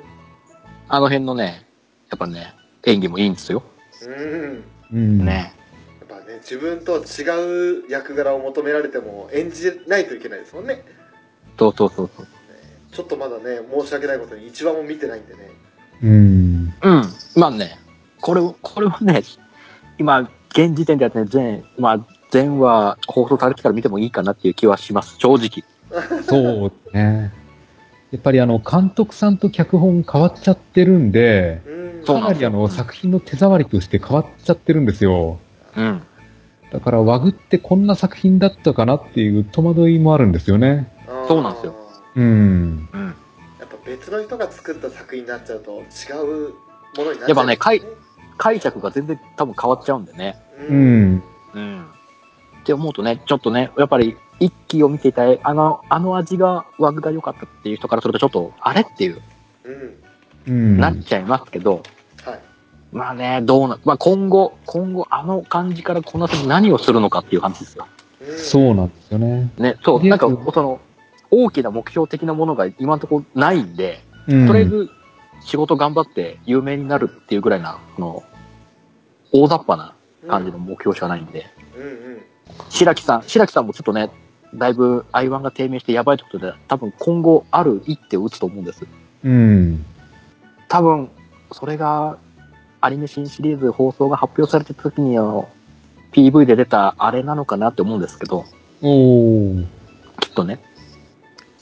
[0.89, 1.67] あの辺のね、
[2.11, 2.53] やっぱね、
[2.85, 3.63] 演技もいいんですよ。
[4.03, 5.25] うんうん。
[5.25, 5.55] ね。
[6.01, 10.85] やっぱね自分と違う役柄を求められても演じないといけないですもんね
[11.59, 12.27] そうそうそうそう。
[12.93, 15.51] ちょっとまだね申し訳ないことに一話も見てないんでね
[16.03, 16.75] うん。
[16.83, 17.05] うん。
[17.37, 17.79] まあね、
[18.21, 19.23] これ、これはね、
[19.99, 25.65] 今、現時点ではね、全、まあ、全話放送されてから見てもいいかなっていう気はします、正直。
[26.23, 27.33] そうね。
[28.11, 31.63] やっぱりあの、監督さんと脚本変わっちゃってるんで、
[32.07, 35.39] かなんりあの、作品の手触りとして変わっちゃってるんですよ。
[35.77, 36.03] うん。
[36.71, 40.93] だから、ワグってこんな作品だったかなっていう戸惑いもあるんですよね。
[41.29, 41.75] そうなんですよ
[42.17, 42.89] うん。
[42.93, 43.15] うん。
[43.87, 46.55] やっぱ別の人が作った作品になっちゃうと違う
[46.97, 47.83] ものになっちゃう、やっぱねかい
[48.37, 50.37] 解釈が全然多分変わっちゃうんでね。
[50.69, 51.23] ううんん。
[51.55, 51.87] うん。
[52.61, 59.23] って思うとね、ちょっとね、やっぱり、一期を見ていた、あの、あの味が、ワグが良かったっていう人からすると、ちょっと、あれっていう、
[59.65, 59.95] うん
[60.47, 60.79] うん。
[60.79, 61.83] なっちゃいますけど、
[62.25, 62.41] はい
[62.93, 67.87] まあね、どうな、まあ今後、今後、あの感じからこの先何をするのかっていう話ですよ。
[67.87, 67.95] うん
[68.39, 69.51] そうなんですよね。
[69.59, 70.81] ね、そう、でなんか、その、
[71.31, 74.47] 大きな目標的なものが今のところないんで、うん。
[74.47, 74.91] とりあえず
[75.41, 78.23] 仕事頑張って有名になるっていうぐらいな、この、
[79.33, 79.95] 大雑把な
[80.29, 82.05] 感じの目標しかないんで、うんうん
[82.69, 84.11] 白木さん、白木さんもちょっとね、
[84.55, 88.87] だいぶ I1 が低迷してやばいってことで、多分今後ある一手を打つと思うんです。
[89.25, 89.85] うん。
[90.69, 91.11] 多分、
[91.53, 92.19] それが、
[92.81, 95.49] アニメ新シリーズ放送が発表されてた時にあの、
[96.13, 98.45] PV で出たあれなのかなって思うんですけど、
[98.83, 99.67] おー。
[100.21, 100.61] きっとね。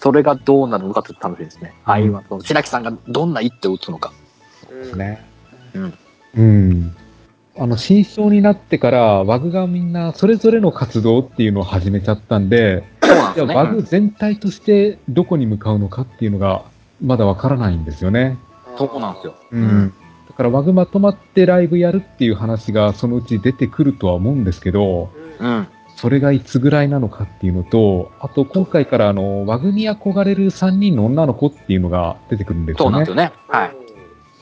[0.03, 1.75] それがどうなるのかちょっと楽しみですね。
[1.87, 4.13] うん I1 その白木さんがどんな一手を打つのか。
[4.69, 5.25] うんね。
[5.75, 5.99] うん。
[6.37, 6.97] うん。
[7.57, 13.55] あの、新章になってから、ワグがみんなそれぞれの活動っていうのを始めちゃったんで、いや、そうなんですね。
[13.55, 16.65] ワグ全体としてどこに向かうのかっていうのが、
[17.01, 18.39] まだわからないんですよね。
[18.77, 19.35] そうなんですよ。
[19.53, 19.95] うん。
[20.29, 25.69] だから、ワグまとまってライブやるっていう話がそのうち出てくるとは思うんですけど、うんうん。
[26.03, 33.09] それがいつぐらいなのかっていうのと、あと今回からあの、ワグに憧れる3人の女の子っていうのが出てくるんですよねそうなんです。
[33.11, 33.33] よね。
[33.47, 33.77] はい。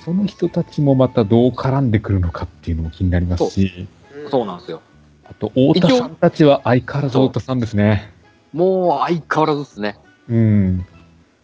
[0.02, 4.80] その人たちもまたどう絡んでくるのかっていうのも気になりますし、うんそうなんですよ。
[5.24, 8.10] あと、太田さんたちは相変わらず太田さんですね。
[8.54, 9.98] もう相変わらずですね。
[10.30, 10.86] うん。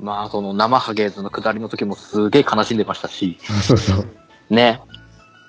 [0.01, 4.07] まあ、その生ハゲーズの下りの時もすげえ悲しんでましたし、 そうそう。
[4.49, 4.81] ね。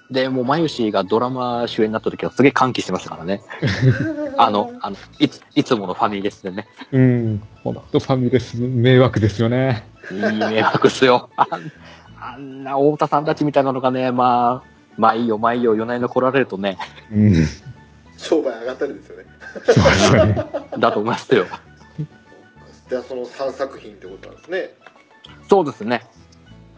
[0.09, 3.41] で、もう、まゆしがドラマ主演になった時はすげえ歓喜してましたからね。
[4.37, 6.67] あの、あの、いつ、いつものファミレスでね。
[6.91, 7.43] うん。
[7.63, 9.85] ほんとファミレス迷惑ですよね。
[10.11, 11.29] いい名作っすよ。
[11.35, 11.71] あん
[12.19, 16.77] あんな太田さんたちみたいなのがね、まあ、まあいいよ、まあいいよ、夜な夜な来られるとね、
[17.11, 17.33] うん。
[18.17, 19.25] 商売上がったりですよね。
[19.65, 20.45] そうですね。
[20.79, 21.45] だと思いますよ。
[22.89, 24.73] じゃあその3作品ってことなんですね。
[25.49, 26.05] そうですね。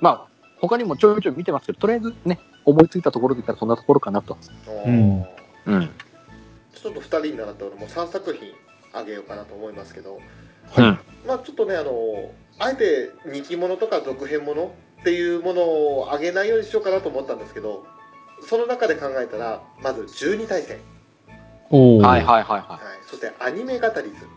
[0.01, 0.25] まあ、
[0.59, 4.37] 他にもちょいちょい見てますけど、とりあえずね、思いついたところで言ったらそんなところかなと。
[4.85, 5.25] うん
[5.65, 5.89] うん。
[6.73, 8.53] ちょっと2人に習ったらもう3作品
[8.93, 10.19] あげようかなと思いますけど、
[10.77, 10.99] うん。
[11.27, 11.91] まあちょっとね、あの、
[12.59, 17.85] あえて人気者とか続編者っていうものをあげないようにしようかなと思ったんですけど、
[18.47, 20.79] その中で考えたら、まず12対戦。
[21.69, 24.27] はいはいはいはいは、そしてアニメ語り図、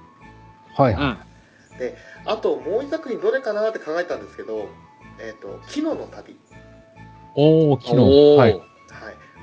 [0.76, 0.92] はい。
[0.92, 0.96] い。
[0.96, 1.16] うん。
[2.26, 4.68] あともう1作品どれかなって考えたんですけど、
[5.18, 6.36] えっ、と、昨日の旅。
[7.35, 7.99] おお、昨日。
[7.99, 8.53] おーはい。
[8.55, 8.62] はい。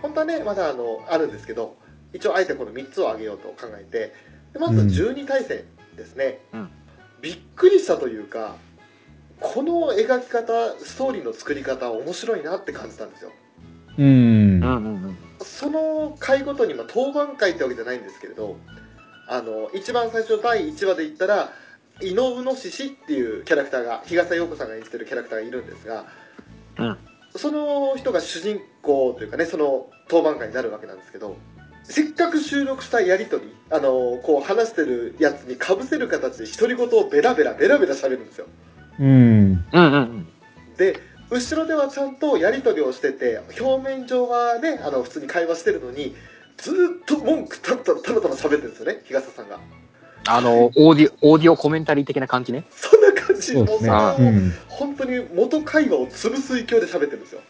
[0.01, 1.75] 本当はね、まだあの、あるんですけど、
[2.13, 4.13] 一応あえてこの3つをあげようと考えて、
[4.53, 5.63] でまずうん12対戦
[5.95, 6.69] ですね、うん
[7.21, 8.55] びっくりしたというか、
[9.41, 13.31] この描き方、ストーリーの作り方、面白いなって感じたんですよ。
[13.97, 14.09] うんう。
[14.09, 15.17] んうんうん。
[15.41, 18.55] その回ごとに、まあ、当番回ってわけじゃないんですけれど、
[19.27, 21.51] あの、一番最初第1話で言ったら、
[22.01, 26.05] 井上の獅子っていうキャラクターが、日笠陽子さんが演じてるキャラクターがいるんですが、
[26.77, 26.97] うん
[27.35, 31.37] その人が主人公というかね、その当番会になるわけなんですけど、
[31.83, 38.47] せっかく収録したやりとり、あの、こう話してるやつに被せる形で独り言をベラベラベラベラ喋るんですよ。
[38.99, 39.07] うん。
[39.07, 40.27] うんうんうん。
[40.77, 40.99] で、
[41.31, 46.15] 後ろではちゃんとやりとりをしてて、表面上はね、あの、普通に会話してるのに、
[46.57, 49.59] ずーっと文句たったらただただ喋ってるんですよね、日笠さんが。
[50.27, 52.65] あの、オーディオ、オーディオコメンタリー的な感じね。
[52.71, 52.97] そ
[53.33, 54.53] じ、もうそれそうん。
[54.67, 57.41] 本当に元会話を潰す勢いで喋ってるんですよ。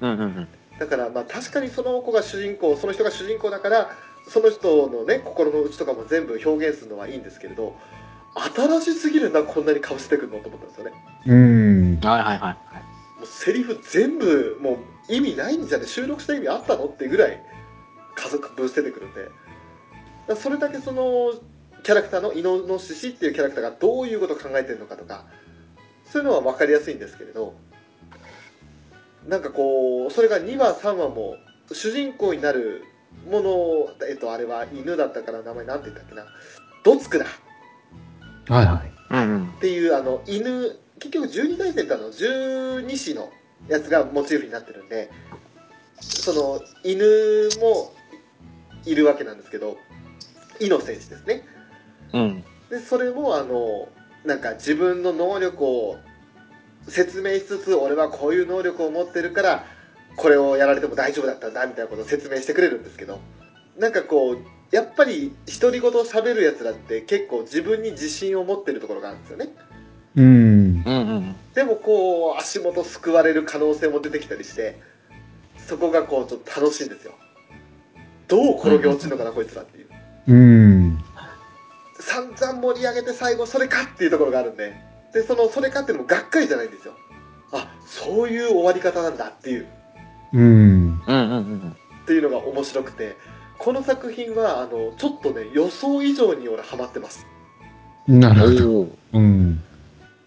[0.00, 0.48] うんうんうん。
[0.78, 3.90] だからまあ確かにその子が主人公その人が主人公だから
[4.28, 7.76] その人のね心の内とかも全部表現するのはいいんですけれど
[8.56, 10.92] 新しすぎるなこんなにかぶせてくるのと思ったんですよね
[11.26, 12.00] うん。
[12.02, 12.54] はいはいはい。
[13.18, 14.76] もうセリフ全部もう
[15.08, 17.40] 意味ないんじゃね収録した意味あったのっていうぐらい
[18.16, 19.30] 家族分捨ててくるんで
[20.34, 21.34] それだけその
[21.84, 25.24] キャラクターのイノノシシっていうキャラクターがどういうことを考えてるのかとか
[26.10, 27.54] そういうのは分かりやすいんですけれど
[29.28, 31.36] なんかこうそれが2話3話も
[31.72, 32.84] 主人公になる
[33.30, 36.26] ものをえっとあれは犬だったから名前なんて言ったっけな
[36.82, 37.26] ドツクだ
[38.48, 38.94] はいはい。
[39.56, 39.60] っ。
[39.60, 43.30] ていうあの犬結局12対戦ってあの12子の
[43.68, 45.10] やつがモチーフになってるんで
[46.00, 47.04] その犬
[47.60, 47.92] も
[48.86, 49.76] いるわけなんですけど
[50.60, 51.44] イノセンスですね
[52.14, 52.44] うん。
[52.70, 53.88] でそれもあの
[54.24, 55.98] なんか自分の能力を
[56.88, 59.66] 説明しつつ俺はこういう能力を持ってるから
[60.16, 63.20] これをやられても大丈夫だったんだみたいなことを説明してくれるんですけど
[63.78, 64.38] なんかこう
[64.74, 69.48] やっぱり独り言を喋るやつらって結構自分に自信を持ってるところがあるんですよね
[70.16, 70.24] うん。
[70.24, 70.90] うんう
[71.20, 71.36] ん。
[71.54, 74.78] でもこう足元すくわれる可能性も出てきたりして
[75.66, 77.14] そこがこうちょっと楽しいんですよ
[78.28, 79.88] どう転げ落ちるのかなこいつらっていう
[80.28, 80.98] うん。
[82.04, 84.74] 散々盛り上げて最後それかっていうところがあるんで
[85.12, 86.94] でそのそれかっていうのもがっかりじゃないんですよ
[87.52, 89.66] あそういう終わり方なんだっていう
[90.32, 90.42] うん。
[90.42, 91.76] うんうんうん。
[92.02, 93.16] っていうのが面白くて
[93.58, 97.26] この作品はあのちょっとね予想以上に俺ハマってます
[98.06, 98.88] なるほど。
[99.14, 99.62] うん。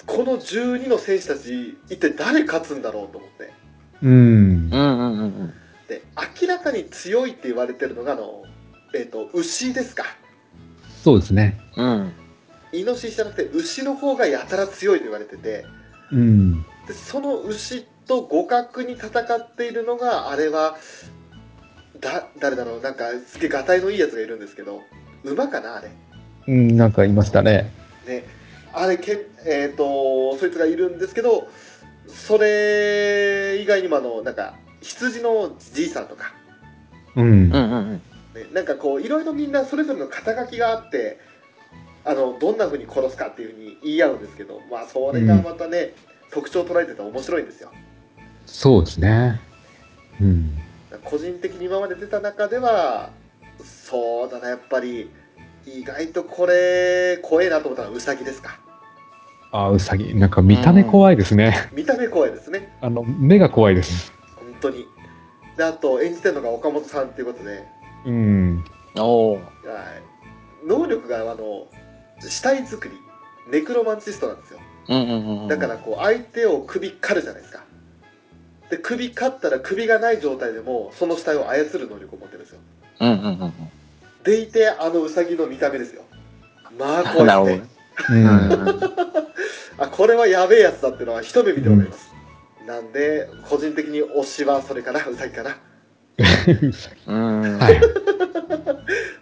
[0.07, 3.53] この12の選手たち一体誰勝つんだろうと思って
[4.01, 4.09] うん。
[4.09, 5.53] うんうんうんうん。
[5.87, 6.01] で
[6.41, 8.43] 明らかに強いって言われてるのがあの
[8.95, 10.05] えっ、と牛ですか
[11.07, 11.57] そうですね。
[11.77, 12.11] うん。
[12.73, 15.65] イノシシじゃなくて牛の方がやたら強いと言われてて
[16.11, 16.63] うん。
[16.85, 20.75] でその牛と互角に戦っているのがあれは
[22.01, 24.81] だ誰だろうなんかすげえがたいのいいやつがいるんですけど
[25.23, 25.91] 馬かなあれ
[26.49, 27.71] うん、なんかいましたね。
[28.05, 28.25] ね
[28.73, 31.47] あれけえっ、とそいつがいるんですけど
[32.09, 36.33] それ以外にもあのなんか羊のじいさんとか、
[37.15, 37.53] うんうん。
[37.53, 38.01] うんうん。
[38.37, 41.19] ね、なんかこういろいろみんなそれぞれの肩書きがあって
[42.05, 45.93] あのどんな風に殺すかっていう風に言い合うんですけどまあそれがまたね、
[46.31, 47.71] 特徴を捉えてて面白いんですよ
[48.45, 49.41] そうですね。
[50.21, 50.57] うん。
[51.03, 53.11] 個人的に今まで出た中では
[53.63, 55.09] そうだなやっぱり
[55.65, 58.59] 意外とこれ怖えなと思ったのはウサギですか
[59.51, 60.15] あ、うさぎ。
[60.15, 61.69] なんか見た目怖いですね。
[61.73, 64.13] 見た目怖いですねあの、目が怖いです。
[64.35, 64.85] 本当に
[65.57, 67.65] であと演じてるのが岡本さんっていうことで、
[68.05, 68.65] うん。
[68.95, 69.47] おーはい
[70.65, 71.67] 能力があの
[72.19, 72.95] 死体作り
[73.49, 75.47] ネクロマンチストなんですようんうんうんうん。
[75.47, 77.63] だからこう相手を首狩るじゃないですか
[78.69, 82.59] で首狩ったら首がない状態でもその死体を操る能力を持ってるんですよ
[82.99, 83.53] うんうんうんうん。
[84.23, 86.03] でいてあのウサギの見た目ですよ
[86.77, 87.63] まあ怖いで
[88.03, 88.81] すねなるほどね。
[88.81, 89.07] うん。
[89.83, 92.11] あこれはやべえやつだっていうのは一目見てわかります、
[92.65, 95.57] なんで個人的に推しはそれかなうさぎかな
[97.07, 97.57] うん。
[97.59, 97.79] はい。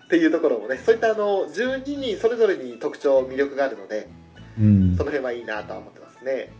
[0.05, 4.07] っていうところもねそういったあの12人それぞれに特徴魅力があるので
[4.59, 5.03] うんそ。
[5.03, 6.51] の辺はいいなとは思ってますね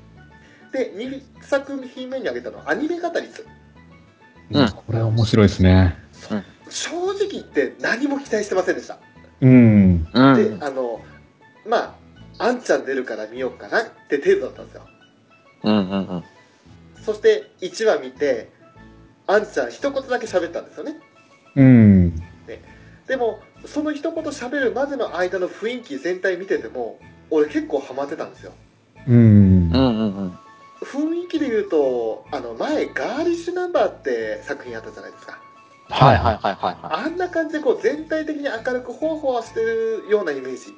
[0.72, 3.46] で2作品目に挙げたのはアニメ語り図
[4.52, 5.98] うんこれ面白いですね。
[6.70, 9.00] 正直言って何も期待してませんでした、
[9.42, 10.08] うん。
[10.14, 10.60] うん。
[10.60, 11.02] であの
[11.68, 11.96] ま
[12.38, 14.88] ああんちゃん出るから見ようかなって程度だったんですよ
[15.64, 16.24] うんうんうん。
[17.04, 18.50] そして1話見て
[19.28, 20.96] あんちゃん一言だけ喋ったんですよね。
[21.56, 22.14] うん。
[23.08, 27.00] でもその一言喋るまでの間の雰囲気全体見てても
[27.30, 28.54] 俺結構ハマってたんですよ。
[29.08, 29.16] うん。
[29.16, 29.72] うん。
[29.72, 30.38] うんうん。
[30.82, 35.40] 雰囲気で言うとあの前ガーリッシュナンバーって作品あったじゃないですか。
[35.90, 40.74] はいはいはいはいはあんな感じでこう全体的に明るくほわほわしてるようなイメージ。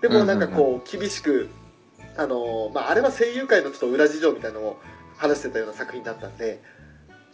[0.00, 1.48] でもなんかこう厳しく
[2.16, 4.76] あの、まあ、あれは声優界のちょっと裏事情みたいなのを
[5.16, 6.60] 話してたような作品だったんで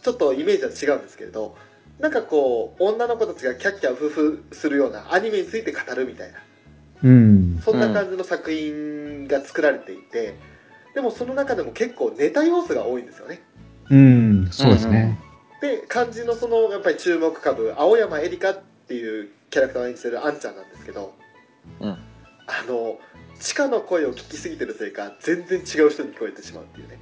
[0.05, 1.57] ちょっとイメージは違うんですけれど
[1.99, 6.37] なんかこう女の子たちがキャッキャウフフするようなアニメについて語るみたいな
[7.03, 7.61] うん。
[7.65, 10.35] そんな感じの作品が作られていて、
[10.93, 13.41] でもその中でも結構ネタ要素が多いんですよね
[13.89, 14.47] うん。
[14.51, 15.17] そうですね。
[15.59, 21.13] で肝心のそのやっぱり注目株青山エリカっていうキャラクターを演じてるあんちゃんなんですけど、
[21.79, 21.97] うんあ
[22.67, 22.99] の
[23.39, 26.99] 地下の声を聞きすぎてるせいか全然違う人に聞こえてしまうっていうね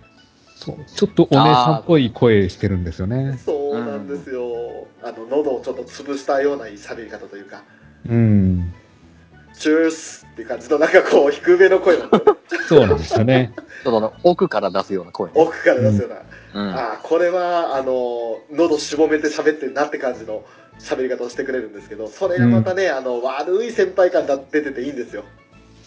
[0.64, 0.78] そう。
[0.86, 3.38] ちょっとお姉さんっぽい声してるんですよね。
[3.46, 7.64] そうなんですよ、あの喉をちょっと潰したような喋り方というか
[8.10, 8.74] うん。
[9.54, 13.54] 「チュース」っていう感じのなんかこう低めの声なんですよねそうなんですよね。
[13.54, 13.84] い。
[13.84, 15.30] ちょっと奥から出すような声。
[15.34, 16.10] 奥から出すよう
[16.56, 16.70] な、うん。
[16.74, 20.44] ああこれはあの喉しぼめて喋ってるなって感じの
[20.80, 25.24] 喋り方をしてくれるんですけどそれがまたね、あの悪い先輩感が出てていいんですよ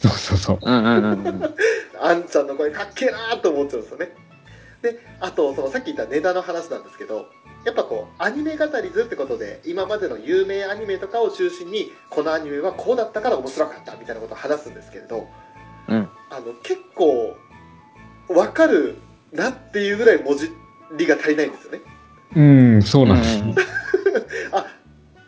[0.00, 0.58] そうそうそう。
[0.62, 1.54] うんうんうんうん。
[2.00, 4.10] あんちゃんの声かっけえなーと思っちゃうんですよね
[4.82, 7.26] であとそのさっき言ったネタの話なんですけど
[7.64, 15.26] やっぱこうアニメ語り図ってことで今までの有名アニメとかを中心にこのアニメはこうだったから面白かったみたいなことを話すんですけれど
[15.88, 16.08] うん。
[16.30, 17.36] あの結構
[18.28, 18.96] わかる
[19.32, 20.50] なっていうぐらい文字
[20.96, 21.80] りが足りないんですよね。
[22.34, 22.40] う
[22.78, 23.22] ん、そうなん
[23.54, 23.68] です。
[24.52, 24.66] あ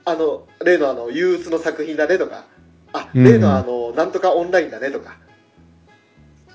[0.05, 2.45] あの例のあの憂鬱の作品だねとか
[2.93, 3.25] あうん。
[3.25, 5.17] 例のあのなんとかオンラインだねとか。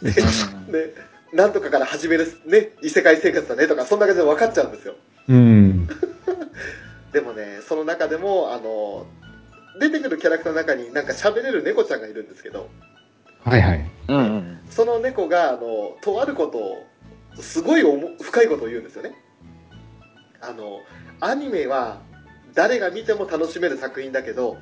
[0.02, 4.96] でうんでなんとかから始めるね異世界生活だねとかそんな感じで分かっちゃうんですよ
[5.28, 5.88] うん。
[7.12, 9.08] でもねその中でもあの
[9.80, 12.70] 出てくるキャラクターの中になんか喋れる猫ちゃんがいるんですけど
[13.44, 13.90] はいはい。
[14.10, 14.60] うんうん。
[14.70, 16.88] その猫があのとあることを
[17.42, 19.16] すごいおも深いことを言うんですよね
[20.42, 20.82] あの
[21.20, 22.02] アニメは
[22.54, 24.58] 誰が見ても楽しめる作品だけど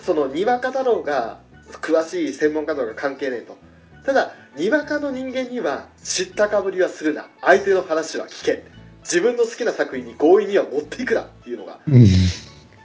[0.00, 1.38] そのにわかだろうが
[1.80, 3.56] 詳しい専門家だろうが関係ねえと
[4.04, 7.26] ただにわかの人間には知ったかぶりはするな。
[7.40, 8.64] 相手の話は聞け。
[9.02, 12.06] 自分の好きな作品に強引には持っていくなっていうのがうん。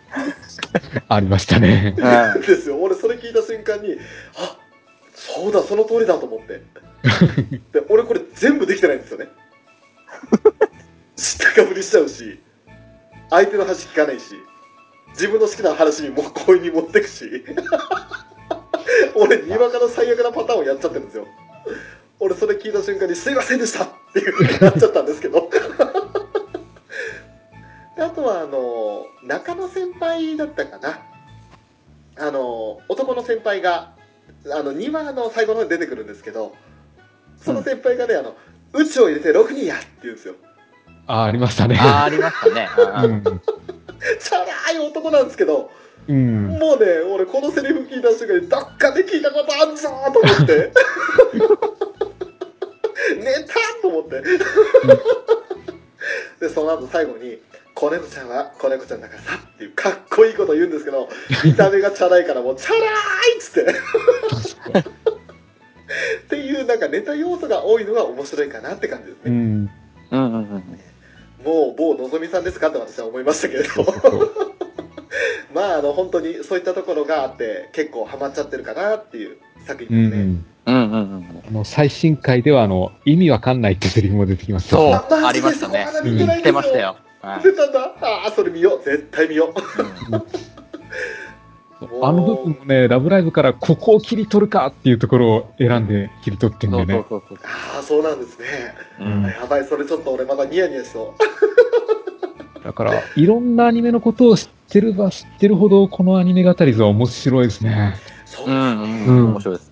[1.07, 1.95] ありましたね。
[1.97, 2.77] うんですよ。
[2.77, 3.97] 俺それ聞いた瞬間に
[4.35, 4.57] あ
[5.13, 6.61] そうだその通りだと思って。
[7.71, 9.27] で俺これ全部できてないんですよね。
[11.15, 12.39] 知ったかぶりしちゃうし
[13.29, 14.35] 相手の話聞かないし
[15.11, 17.45] 自分の好きな話にも強引に持ってくし。
[19.15, 21.27] 俺にわかの最悪なパターンをやっちゃってるんですよ
[22.19, 25.49] 俺それ聞いた瞬間に「すいませんでした!」っていうふうになっちゃったんですけど
[27.95, 30.99] であとはあの中野先輩だったかな
[32.17, 33.91] あの男の先輩が
[34.51, 36.55] あの2話の最後の方に出てくるんですけど
[37.43, 38.35] その先輩がね、あの
[38.73, 40.35] 宇宙を入れて6人やって言うんですよ
[41.07, 41.77] あ、ありましたね。
[41.79, 42.69] あーありましたね。
[42.77, 43.23] うん。
[44.21, 45.71] チャラい男なんですけど
[46.09, 46.47] うん。
[46.59, 50.71] もうね俺このセリフ聞いた瞬間にどっかで聞いたことあんぞーと思って。
[53.15, 54.23] 寝たと思って。
[56.39, 57.37] でその後最後に
[57.75, 61.09] 「子猫ちゃんは子猫ちゃんだからさ」っていうかっこいいこと言うんですけど
[61.43, 63.71] 見た目がチャラいからもうチャラーいっつって。
[66.25, 69.69] っていうなんかネタ要素が多いのが面白いかなって感じですね、うん。
[70.11, 70.79] うんうんうん。
[71.43, 73.69] もう某のぞみさんですかって私は思いましたけれど
[75.53, 80.25] まああの本当にそういったところがあって結構ハマっちゃってるかなっていう作う品ですね、ん。
[80.25, 80.45] うん。
[80.65, 81.43] うんうん。
[81.47, 84.77] あの、最新回では、あの、意味わかんないってセリフも出てきました。
[84.77, 85.25] そう。
[85.25, 85.87] ありましたね。
[85.91, 86.95] そこまだ見てないんですよ言ってましたよ。
[87.21, 87.43] はい。
[87.43, 87.79] 出たんだ。
[88.01, 88.83] ああそれ見よう。
[88.83, 89.53] 絶対見よう。
[92.01, 97.05] あの部分もね、ラブライブからここを切り取るかっていうところを選んで切り取ってんそうでね。
[97.07, 97.37] そうそうそう。
[97.43, 98.45] ああそうなんですね、
[98.99, 99.23] うん。
[99.23, 99.65] やばい。
[99.65, 101.15] それちょっと俺まだニヤニヤしそ
[102.59, 102.63] う。
[102.63, 107.95] だから、いろんなアニメのことを知ってるば知ってるほど、このアニメ語り図は面白いですね。
[108.25, 109.71] そううんうんうん面白いです。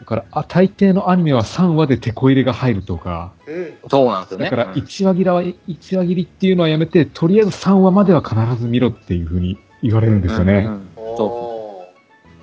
[0.00, 4.44] だから、あ、大抵のアニメは3話でテこ入れが入るとか、うんそうなんですよね。
[4.44, 10.66] だからうん1話切りは、1話切りっていうのはやめて、とりあえず3話までは必ず見ろっていうふうに言われるんですよね。
[10.66, 11.94] うんうそ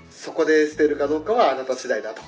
[0.09, 2.21] そこで捨てるかどうかはあなた次第だと、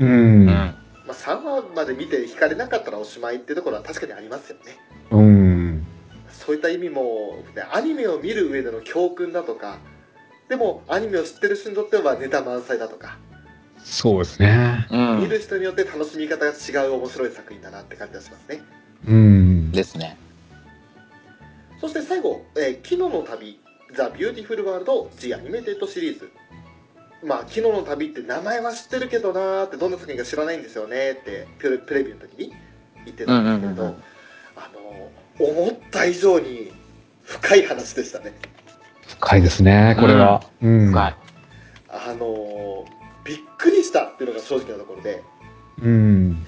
[0.00, 0.08] うん。
[0.08, 0.12] う。
[0.12, 0.46] うん。
[0.46, 0.74] ま
[1.08, 4.76] あ、3話まで見て惹かれなかったらおしまいっていうところは確かにありますよね
[5.10, 5.47] うん。
[6.48, 9.80] そういった意味も、ね、アニメを見る上での教訓だとか
[10.48, 13.18] でもアニメを知ってる人にとってはネタ満載だとか、
[13.84, 14.86] そうですね。
[14.90, 15.20] うん。
[15.20, 18.62] 見る人によって楽しみ方が違う面白い作品だなって感じがしますね
[19.06, 19.72] うん。
[19.72, 20.16] ですね。
[21.82, 23.60] そして最後「えー、キノの旅
[23.94, 26.30] the Beautiful World the Animated Series」
[27.22, 32.54] まあ「キノの旅」って名前は知ってるけどなーってどんな作品か知らないんですよねってプレビューの時に
[33.04, 34.02] 言ってたんですけれど、うんうんうんうん
[34.58, 36.72] あの思った以上に
[37.22, 38.32] 深い話でしたね
[39.20, 40.42] 深いですね、これは。
[40.62, 40.90] うん。
[40.90, 41.16] 深い。
[41.88, 42.84] あの
[43.24, 45.22] びっくりしたっていうのが正直なところで
[45.82, 46.46] うん。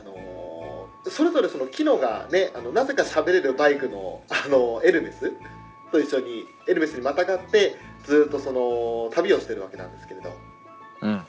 [0.00, 5.32] あのそれぞれその機能がねあのなぜか喋れるバイクのあのエルメス
[5.90, 10.30] と一緒にエルメスにまたがってずっとその旅をしてるわけなんですけれど
[11.02, 11.22] うん。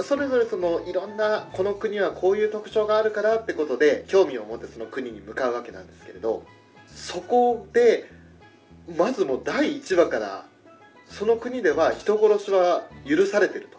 [0.00, 6.42] それぞれそのいろんなこの国はこういう特徴があるからってことで興味を持ってその国に向かうわけなんですけれど
[6.86, 8.04] そこで
[8.96, 10.46] まずもう第1話から
[11.06, 13.78] その国では人殺しは許されてると、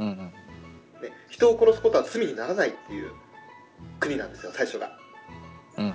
[0.00, 0.16] うんうん。
[0.16, 0.32] ね、
[1.28, 3.12] 人を殺すことは罪にならないっていう
[4.00, 4.98] 国なんですよ最初が
[5.78, 5.94] うん。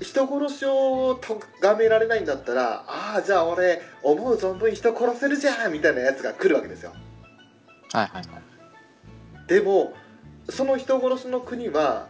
[0.00, 6.92] 人殺しを咎められないんだったらああじゃあ俺思う存分人殺せるじゃんみたいなやつが来るわけですよ
[7.92, 9.48] はいはいはい。
[9.48, 9.92] でも
[10.48, 12.08] その人殺しの国は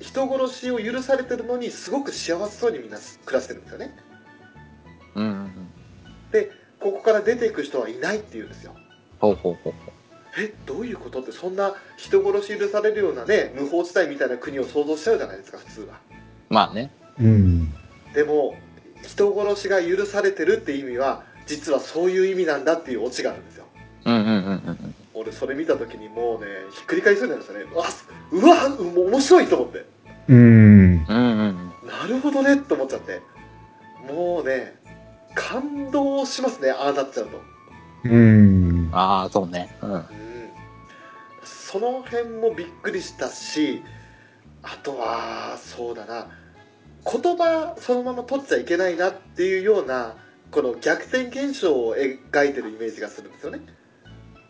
[0.00, 3.96] 人殺しを許されてるのにすごく幸せそうにみんな暮らしてるんですよね
[5.14, 5.50] うんうんうん。
[6.32, 6.50] で
[6.80, 8.74] ここから出ていく人はいないっていうんですよ
[9.20, 9.92] ほうほうほうほ
[10.36, 15.94] えどういうことってそんな人殺し許されるようなね無法地帯みたいな国を想像しちゃうじゃないですか普通は
[16.50, 16.54] う。
[16.54, 16.90] まあね。
[17.20, 17.72] うん。
[18.14, 18.56] でも
[19.02, 23.66] 人殺しが許されてるって意味は実はそういう意味なんだっていうオチがあるんですよ
[24.06, 24.83] うんうんうんうんうん。
[25.14, 29.86] 俺それ見た時にもうねひっくり返りそうになりましたねうわすうわもう面白いと思って
[30.28, 30.36] うん。
[30.36, 33.20] うんうんなるほどねって思っちゃって
[34.08, 34.74] もうね
[35.34, 37.40] 感動しますねああなっちゃうと、
[38.04, 38.90] うん。
[38.92, 39.76] ああ、そうね。
[39.82, 39.92] うん。
[39.94, 40.04] うん、
[41.42, 43.82] その辺もびっくりしたし
[44.62, 46.28] あとはそうだな
[47.04, 50.16] 言葉そのまま取っちゃいけないなっていうような
[50.50, 53.60] この逆転現象を描いてるイメージがするんですよね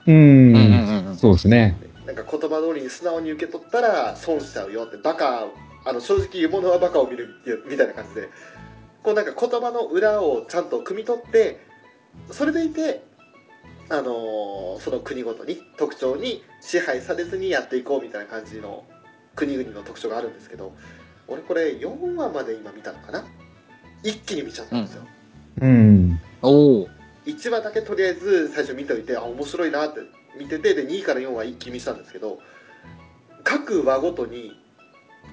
[0.07, 0.15] うん。
[0.15, 0.19] う
[0.53, 1.17] んうんうん。
[1.17, 1.77] そうですね。
[2.07, 5.47] なんか言葉通りに素直に受け取ったら損しちゃうよってバカ
[5.87, 7.29] あの正直言うものはバカを見る
[7.67, 8.29] みたいな感じで
[9.03, 11.59] こうなんか言葉の裏をちゃんと汲み取って
[12.31, 13.03] それでいて
[13.89, 18.85] あのーその国ごとに特徴に支配されずにやっていこうみたいな感じの
[19.35, 20.73] 国々の特徴があるんですけど
[21.27, 23.25] 俺これ4話まで今見たのかな？
[24.03, 25.07] 一気に見ちゃったんですよ、
[25.63, 26.21] うん。
[26.43, 26.89] おお。
[27.27, 30.01] 1話だけとりあえず最初見ておいてあ面白いなって
[30.39, 32.39] 見ててで2位から4話一気見したんですけど
[33.43, 34.59] 各話ごとに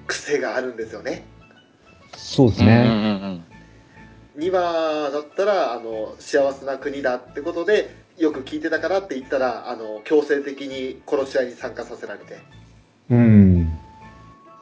[0.07, 1.61] 癖があるんですよねうんうん
[2.17, 3.19] そうですね。
[3.23, 3.43] うん
[4.37, 12.39] 2話だったらあの幸せな国だってことでよく聞いてたからって言ったらあの強制的に殺し合いに参加させられて
[13.09, 13.65] うん。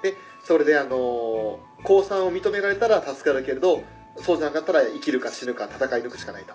[0.01, 3.83] でそれであの降参を認められたら助かるけれど
[4.17, 6.53] そうじゃなかったら生きるか死ぬか戦い抜くしかないと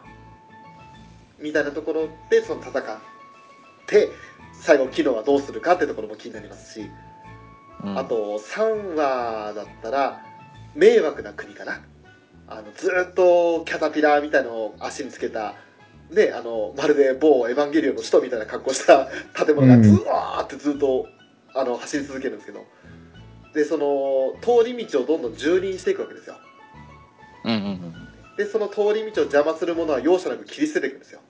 [1.45, 2.82] みたいなところでその戦っ
[3.86, 4.09] て
[4.62, 6.90] 最後機能はどうするかってところも気になりますし、
[7.84, 7.99] うん。
[7.99, 10.24] あと3話だったら
[10.74, 11.82] 迷惑な国かな。
[12.47, 15.55] あのずーっとキャタピラーみたいのを足につけた
[16.11, 21.07] ねあのまるで某エヴァンゲリオンの首都みたいな格好した 建物がずわーってずっと
[21.55, 22.64] あの走り続けるんですけど。
[23.55, 26.36] でその通り道をどんどん蹂躙していくわけですよ。
[27.45, 27.95] うんうんうん。
[28.36, 31.20] でその通り道を邪魔するものは容赦なく切り捨てていくんですよ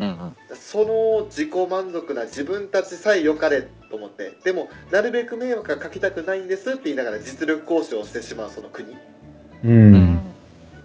[0.00, 0.36] うんうん。
[0.56, 8.96] その自己満足な自分たちさえ良かれと思ってでもなるべく迷惑はかけたくないんですって言いながら実力行使をしてしまうその国う。
[9.64, 10.22] うんん。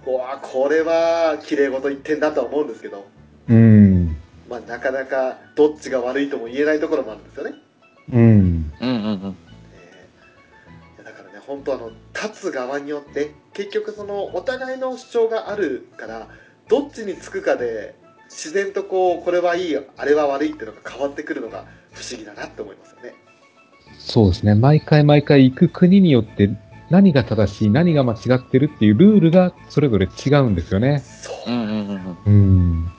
[0.05, 3.07] うわこれは綺麗事言ってんだとは思うんですけど、
[3.47, 4.17] うん。
[4.49, 7.55] まあ、なかなかどっちが悪いとも言えないところもあるんですよね、
[8.11, 8.19] うん。
[8.19, 8.87] うんうんう
[9.27, 9.35] ん。
[9.75, 16.27] えーいやだからね本当あの立つ側によって結局そのお互いの主張があるから
[16.67, 17.95] どっちにつくかで
[18.29, 23.15] 自然とこうこれはいいあれは悪いっていうのが変わってくるのが不思議だなって思いますよね
[23.97, 24.55] そうですね。
[24.55, 26.49] 毎回毎回行く国によって
[26.89, 30.99] 何が正しい、何が間違ってるっていうルールがそれぞれ違うんですよね。
[30.99, 32.17] そう、うんうんうんうん。
[32.25, 32.91] うん。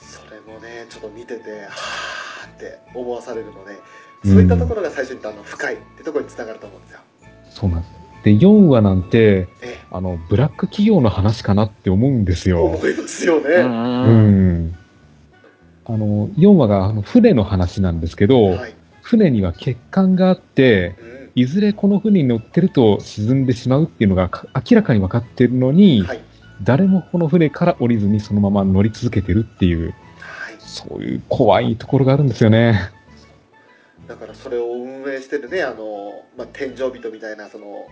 [0.00, 1.68] それもねちょっと見てては
[2.46, 3.78] って思わされるので
[4.24, 7.00] そういったところが最初にあの深いってところにつながると思うんですよ。
[7.50, 8.03] そうなんです。
[8.24, 12.64] で、4話なんて、えあの、ブラック企業の話かなって思うんですえ、よ。
[12.64, 13.50] 思いますよね。
[13.56, 14.74] うん。
[15.84, 18.74] あの、4話があの船の話なんですけど、はい。
[19.02, 26.20] 船には欠陥があって、うんいずれこの船に乗ってると沈んでしまうっていうのがか明らかに分かってるのに、はい。
[26.62, 30.54] 誰もこの船から降りずにそのまま乗り続けてるっていう、はい。
[30.60, 32.92] そういう怖いところがあるんですよね。
[34.06, 37.88] だからそれを運営してるね、あの、まあ、天井人みたいな、その、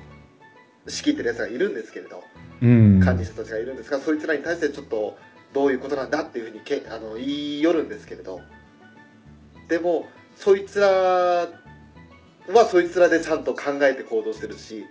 [0.88, 2.24] 仕切ってるやつがいるんですけれど、
[2.60, 3.00] うん。
[3.00, 5.16] 管理者たちがいるんですが、そいつらに対してちょっと、
[5.52, 8.40] どういうことなんだっていうふうにけあの言い寄るんですけれど、
[9.68, 10.06] でも、
[10.36, 11.48] そいつらは
[12.70, 14.86] そいつらでちゃんと考えて行動してるし、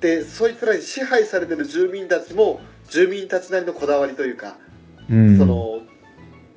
[0.00, 4.56] で、そいつらに支配されてる住民たちも、住民たちなりのこだわりというか、
[5.10, 5.38] うん。
[5.38, 5.82] その、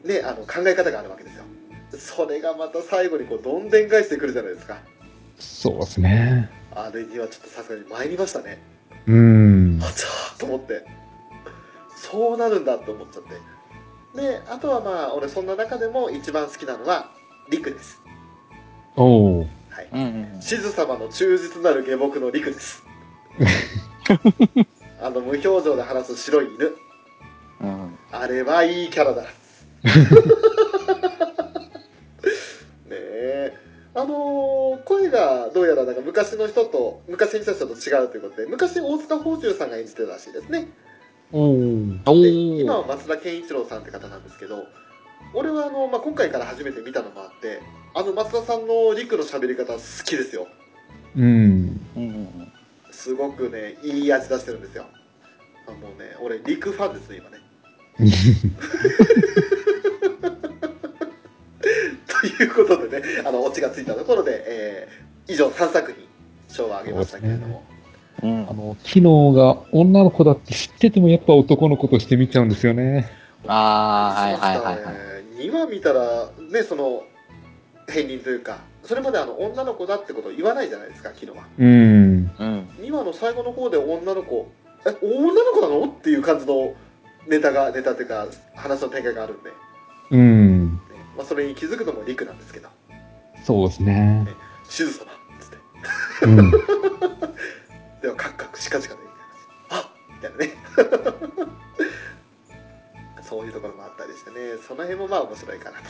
[0.03, 1.43] ね、あの考え方があるわけですよ。
[1.97, 4.79] それがまた最後にこうどんでん返してくるじゃないですか。
[5.39, 6.49] そうですね。
[6.73, 8.59] あれにはちょっとさすがに参りましたね。
[9.07, 9.79] うん。
[9.81, 10.85] あちゃーと思って。
[11.95, 14.21] そうなるんだって思っちゃって。
[14.21, 17.11] で、あとはまあ、俺そんな中でも一番好きなのは、
[17.49, 18.01] リクです。
[18.95, 19.47] おー。
[19.69, 19.89] はい。
[19.93, 20.01] うん
[20.33, 22.83] うんシズ様の忠実なる下僕のリクです。
[25.01, 26.75] あの無表情で話す白い犬。
[27.61, 29.23] うんあれはいいキャラだ。
[29.23, 29.27] ね
[32.91, 33.57] え。
[33.93, 40.67] あのー声がどうやらなんか昔の人と、昔にした人と違うということで、昔大塚芳忠さんが演じてたらしいですね。
[41.31, 44.65] で今はー松田健一郎さんって方なんですけど、
[45.33, 47.61] 俺はあの、まあ、今回から初めて見たのもあって、
[47.93, 50.47] あの松田さんのリクの喋り方好きですよ。
[51.15, 51.81] うん。
[52.91, 54.85] すごくね、いい味出してるんですよ。
[55.67, 57.37] あもうね、俺、リクファンですね、今ね。
[62.37, 66.07] ということでね、あの、オチがついたところで、えー以上3作品、
[66.47, 67.63] 賞をあげましたけれども。
[68.23, 73.07] うんあの、機能が女の子だって知っててもやっぱ男の子として見ちゃうんですよね。
[73.45, 74.95] ああ、はいはいはいはい。
[75.45, 77.03] 2話見たら、ね、その、
[77.87, 81.45] 変人というか、それまであの女の子だってことを言わないじゃないですか、昨日は。
[81.59, 81.67] うん。
[81.67, 82.69] うん。
[82.79, 84.49] 2話の最後の方で女の子、
[84.85, 85.85] え、女の子なの？
[85.85, 86.73] っていう感じの
[87.27, 89.55] ネタが、ネタっていうか、話の展開があるんで、ね
[90.11, 90.66] うん。
[91.17, 92.69] まあ、それに気づくのもリクなんですけど、
[93.43, 94.27] そうですね。
[94.69, 95.57] シズ様っつって、
[96.25, 96.51] うん。
[98.01, 100.53] ではカクカクシカシカでみたいな、あみたいなね。
[103.27, 105.83] そういうところもあったりしてね、その辺もまあ面白いかなと。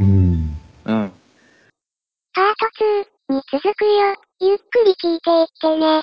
[0.00, 0.56] うん。
[0.86, 1.12] うん。
[2.32, 2.54] パー
[3.28, 4.16] ト2に続くよ。
[4.40, 6.02] ゆっくり聞いていってね。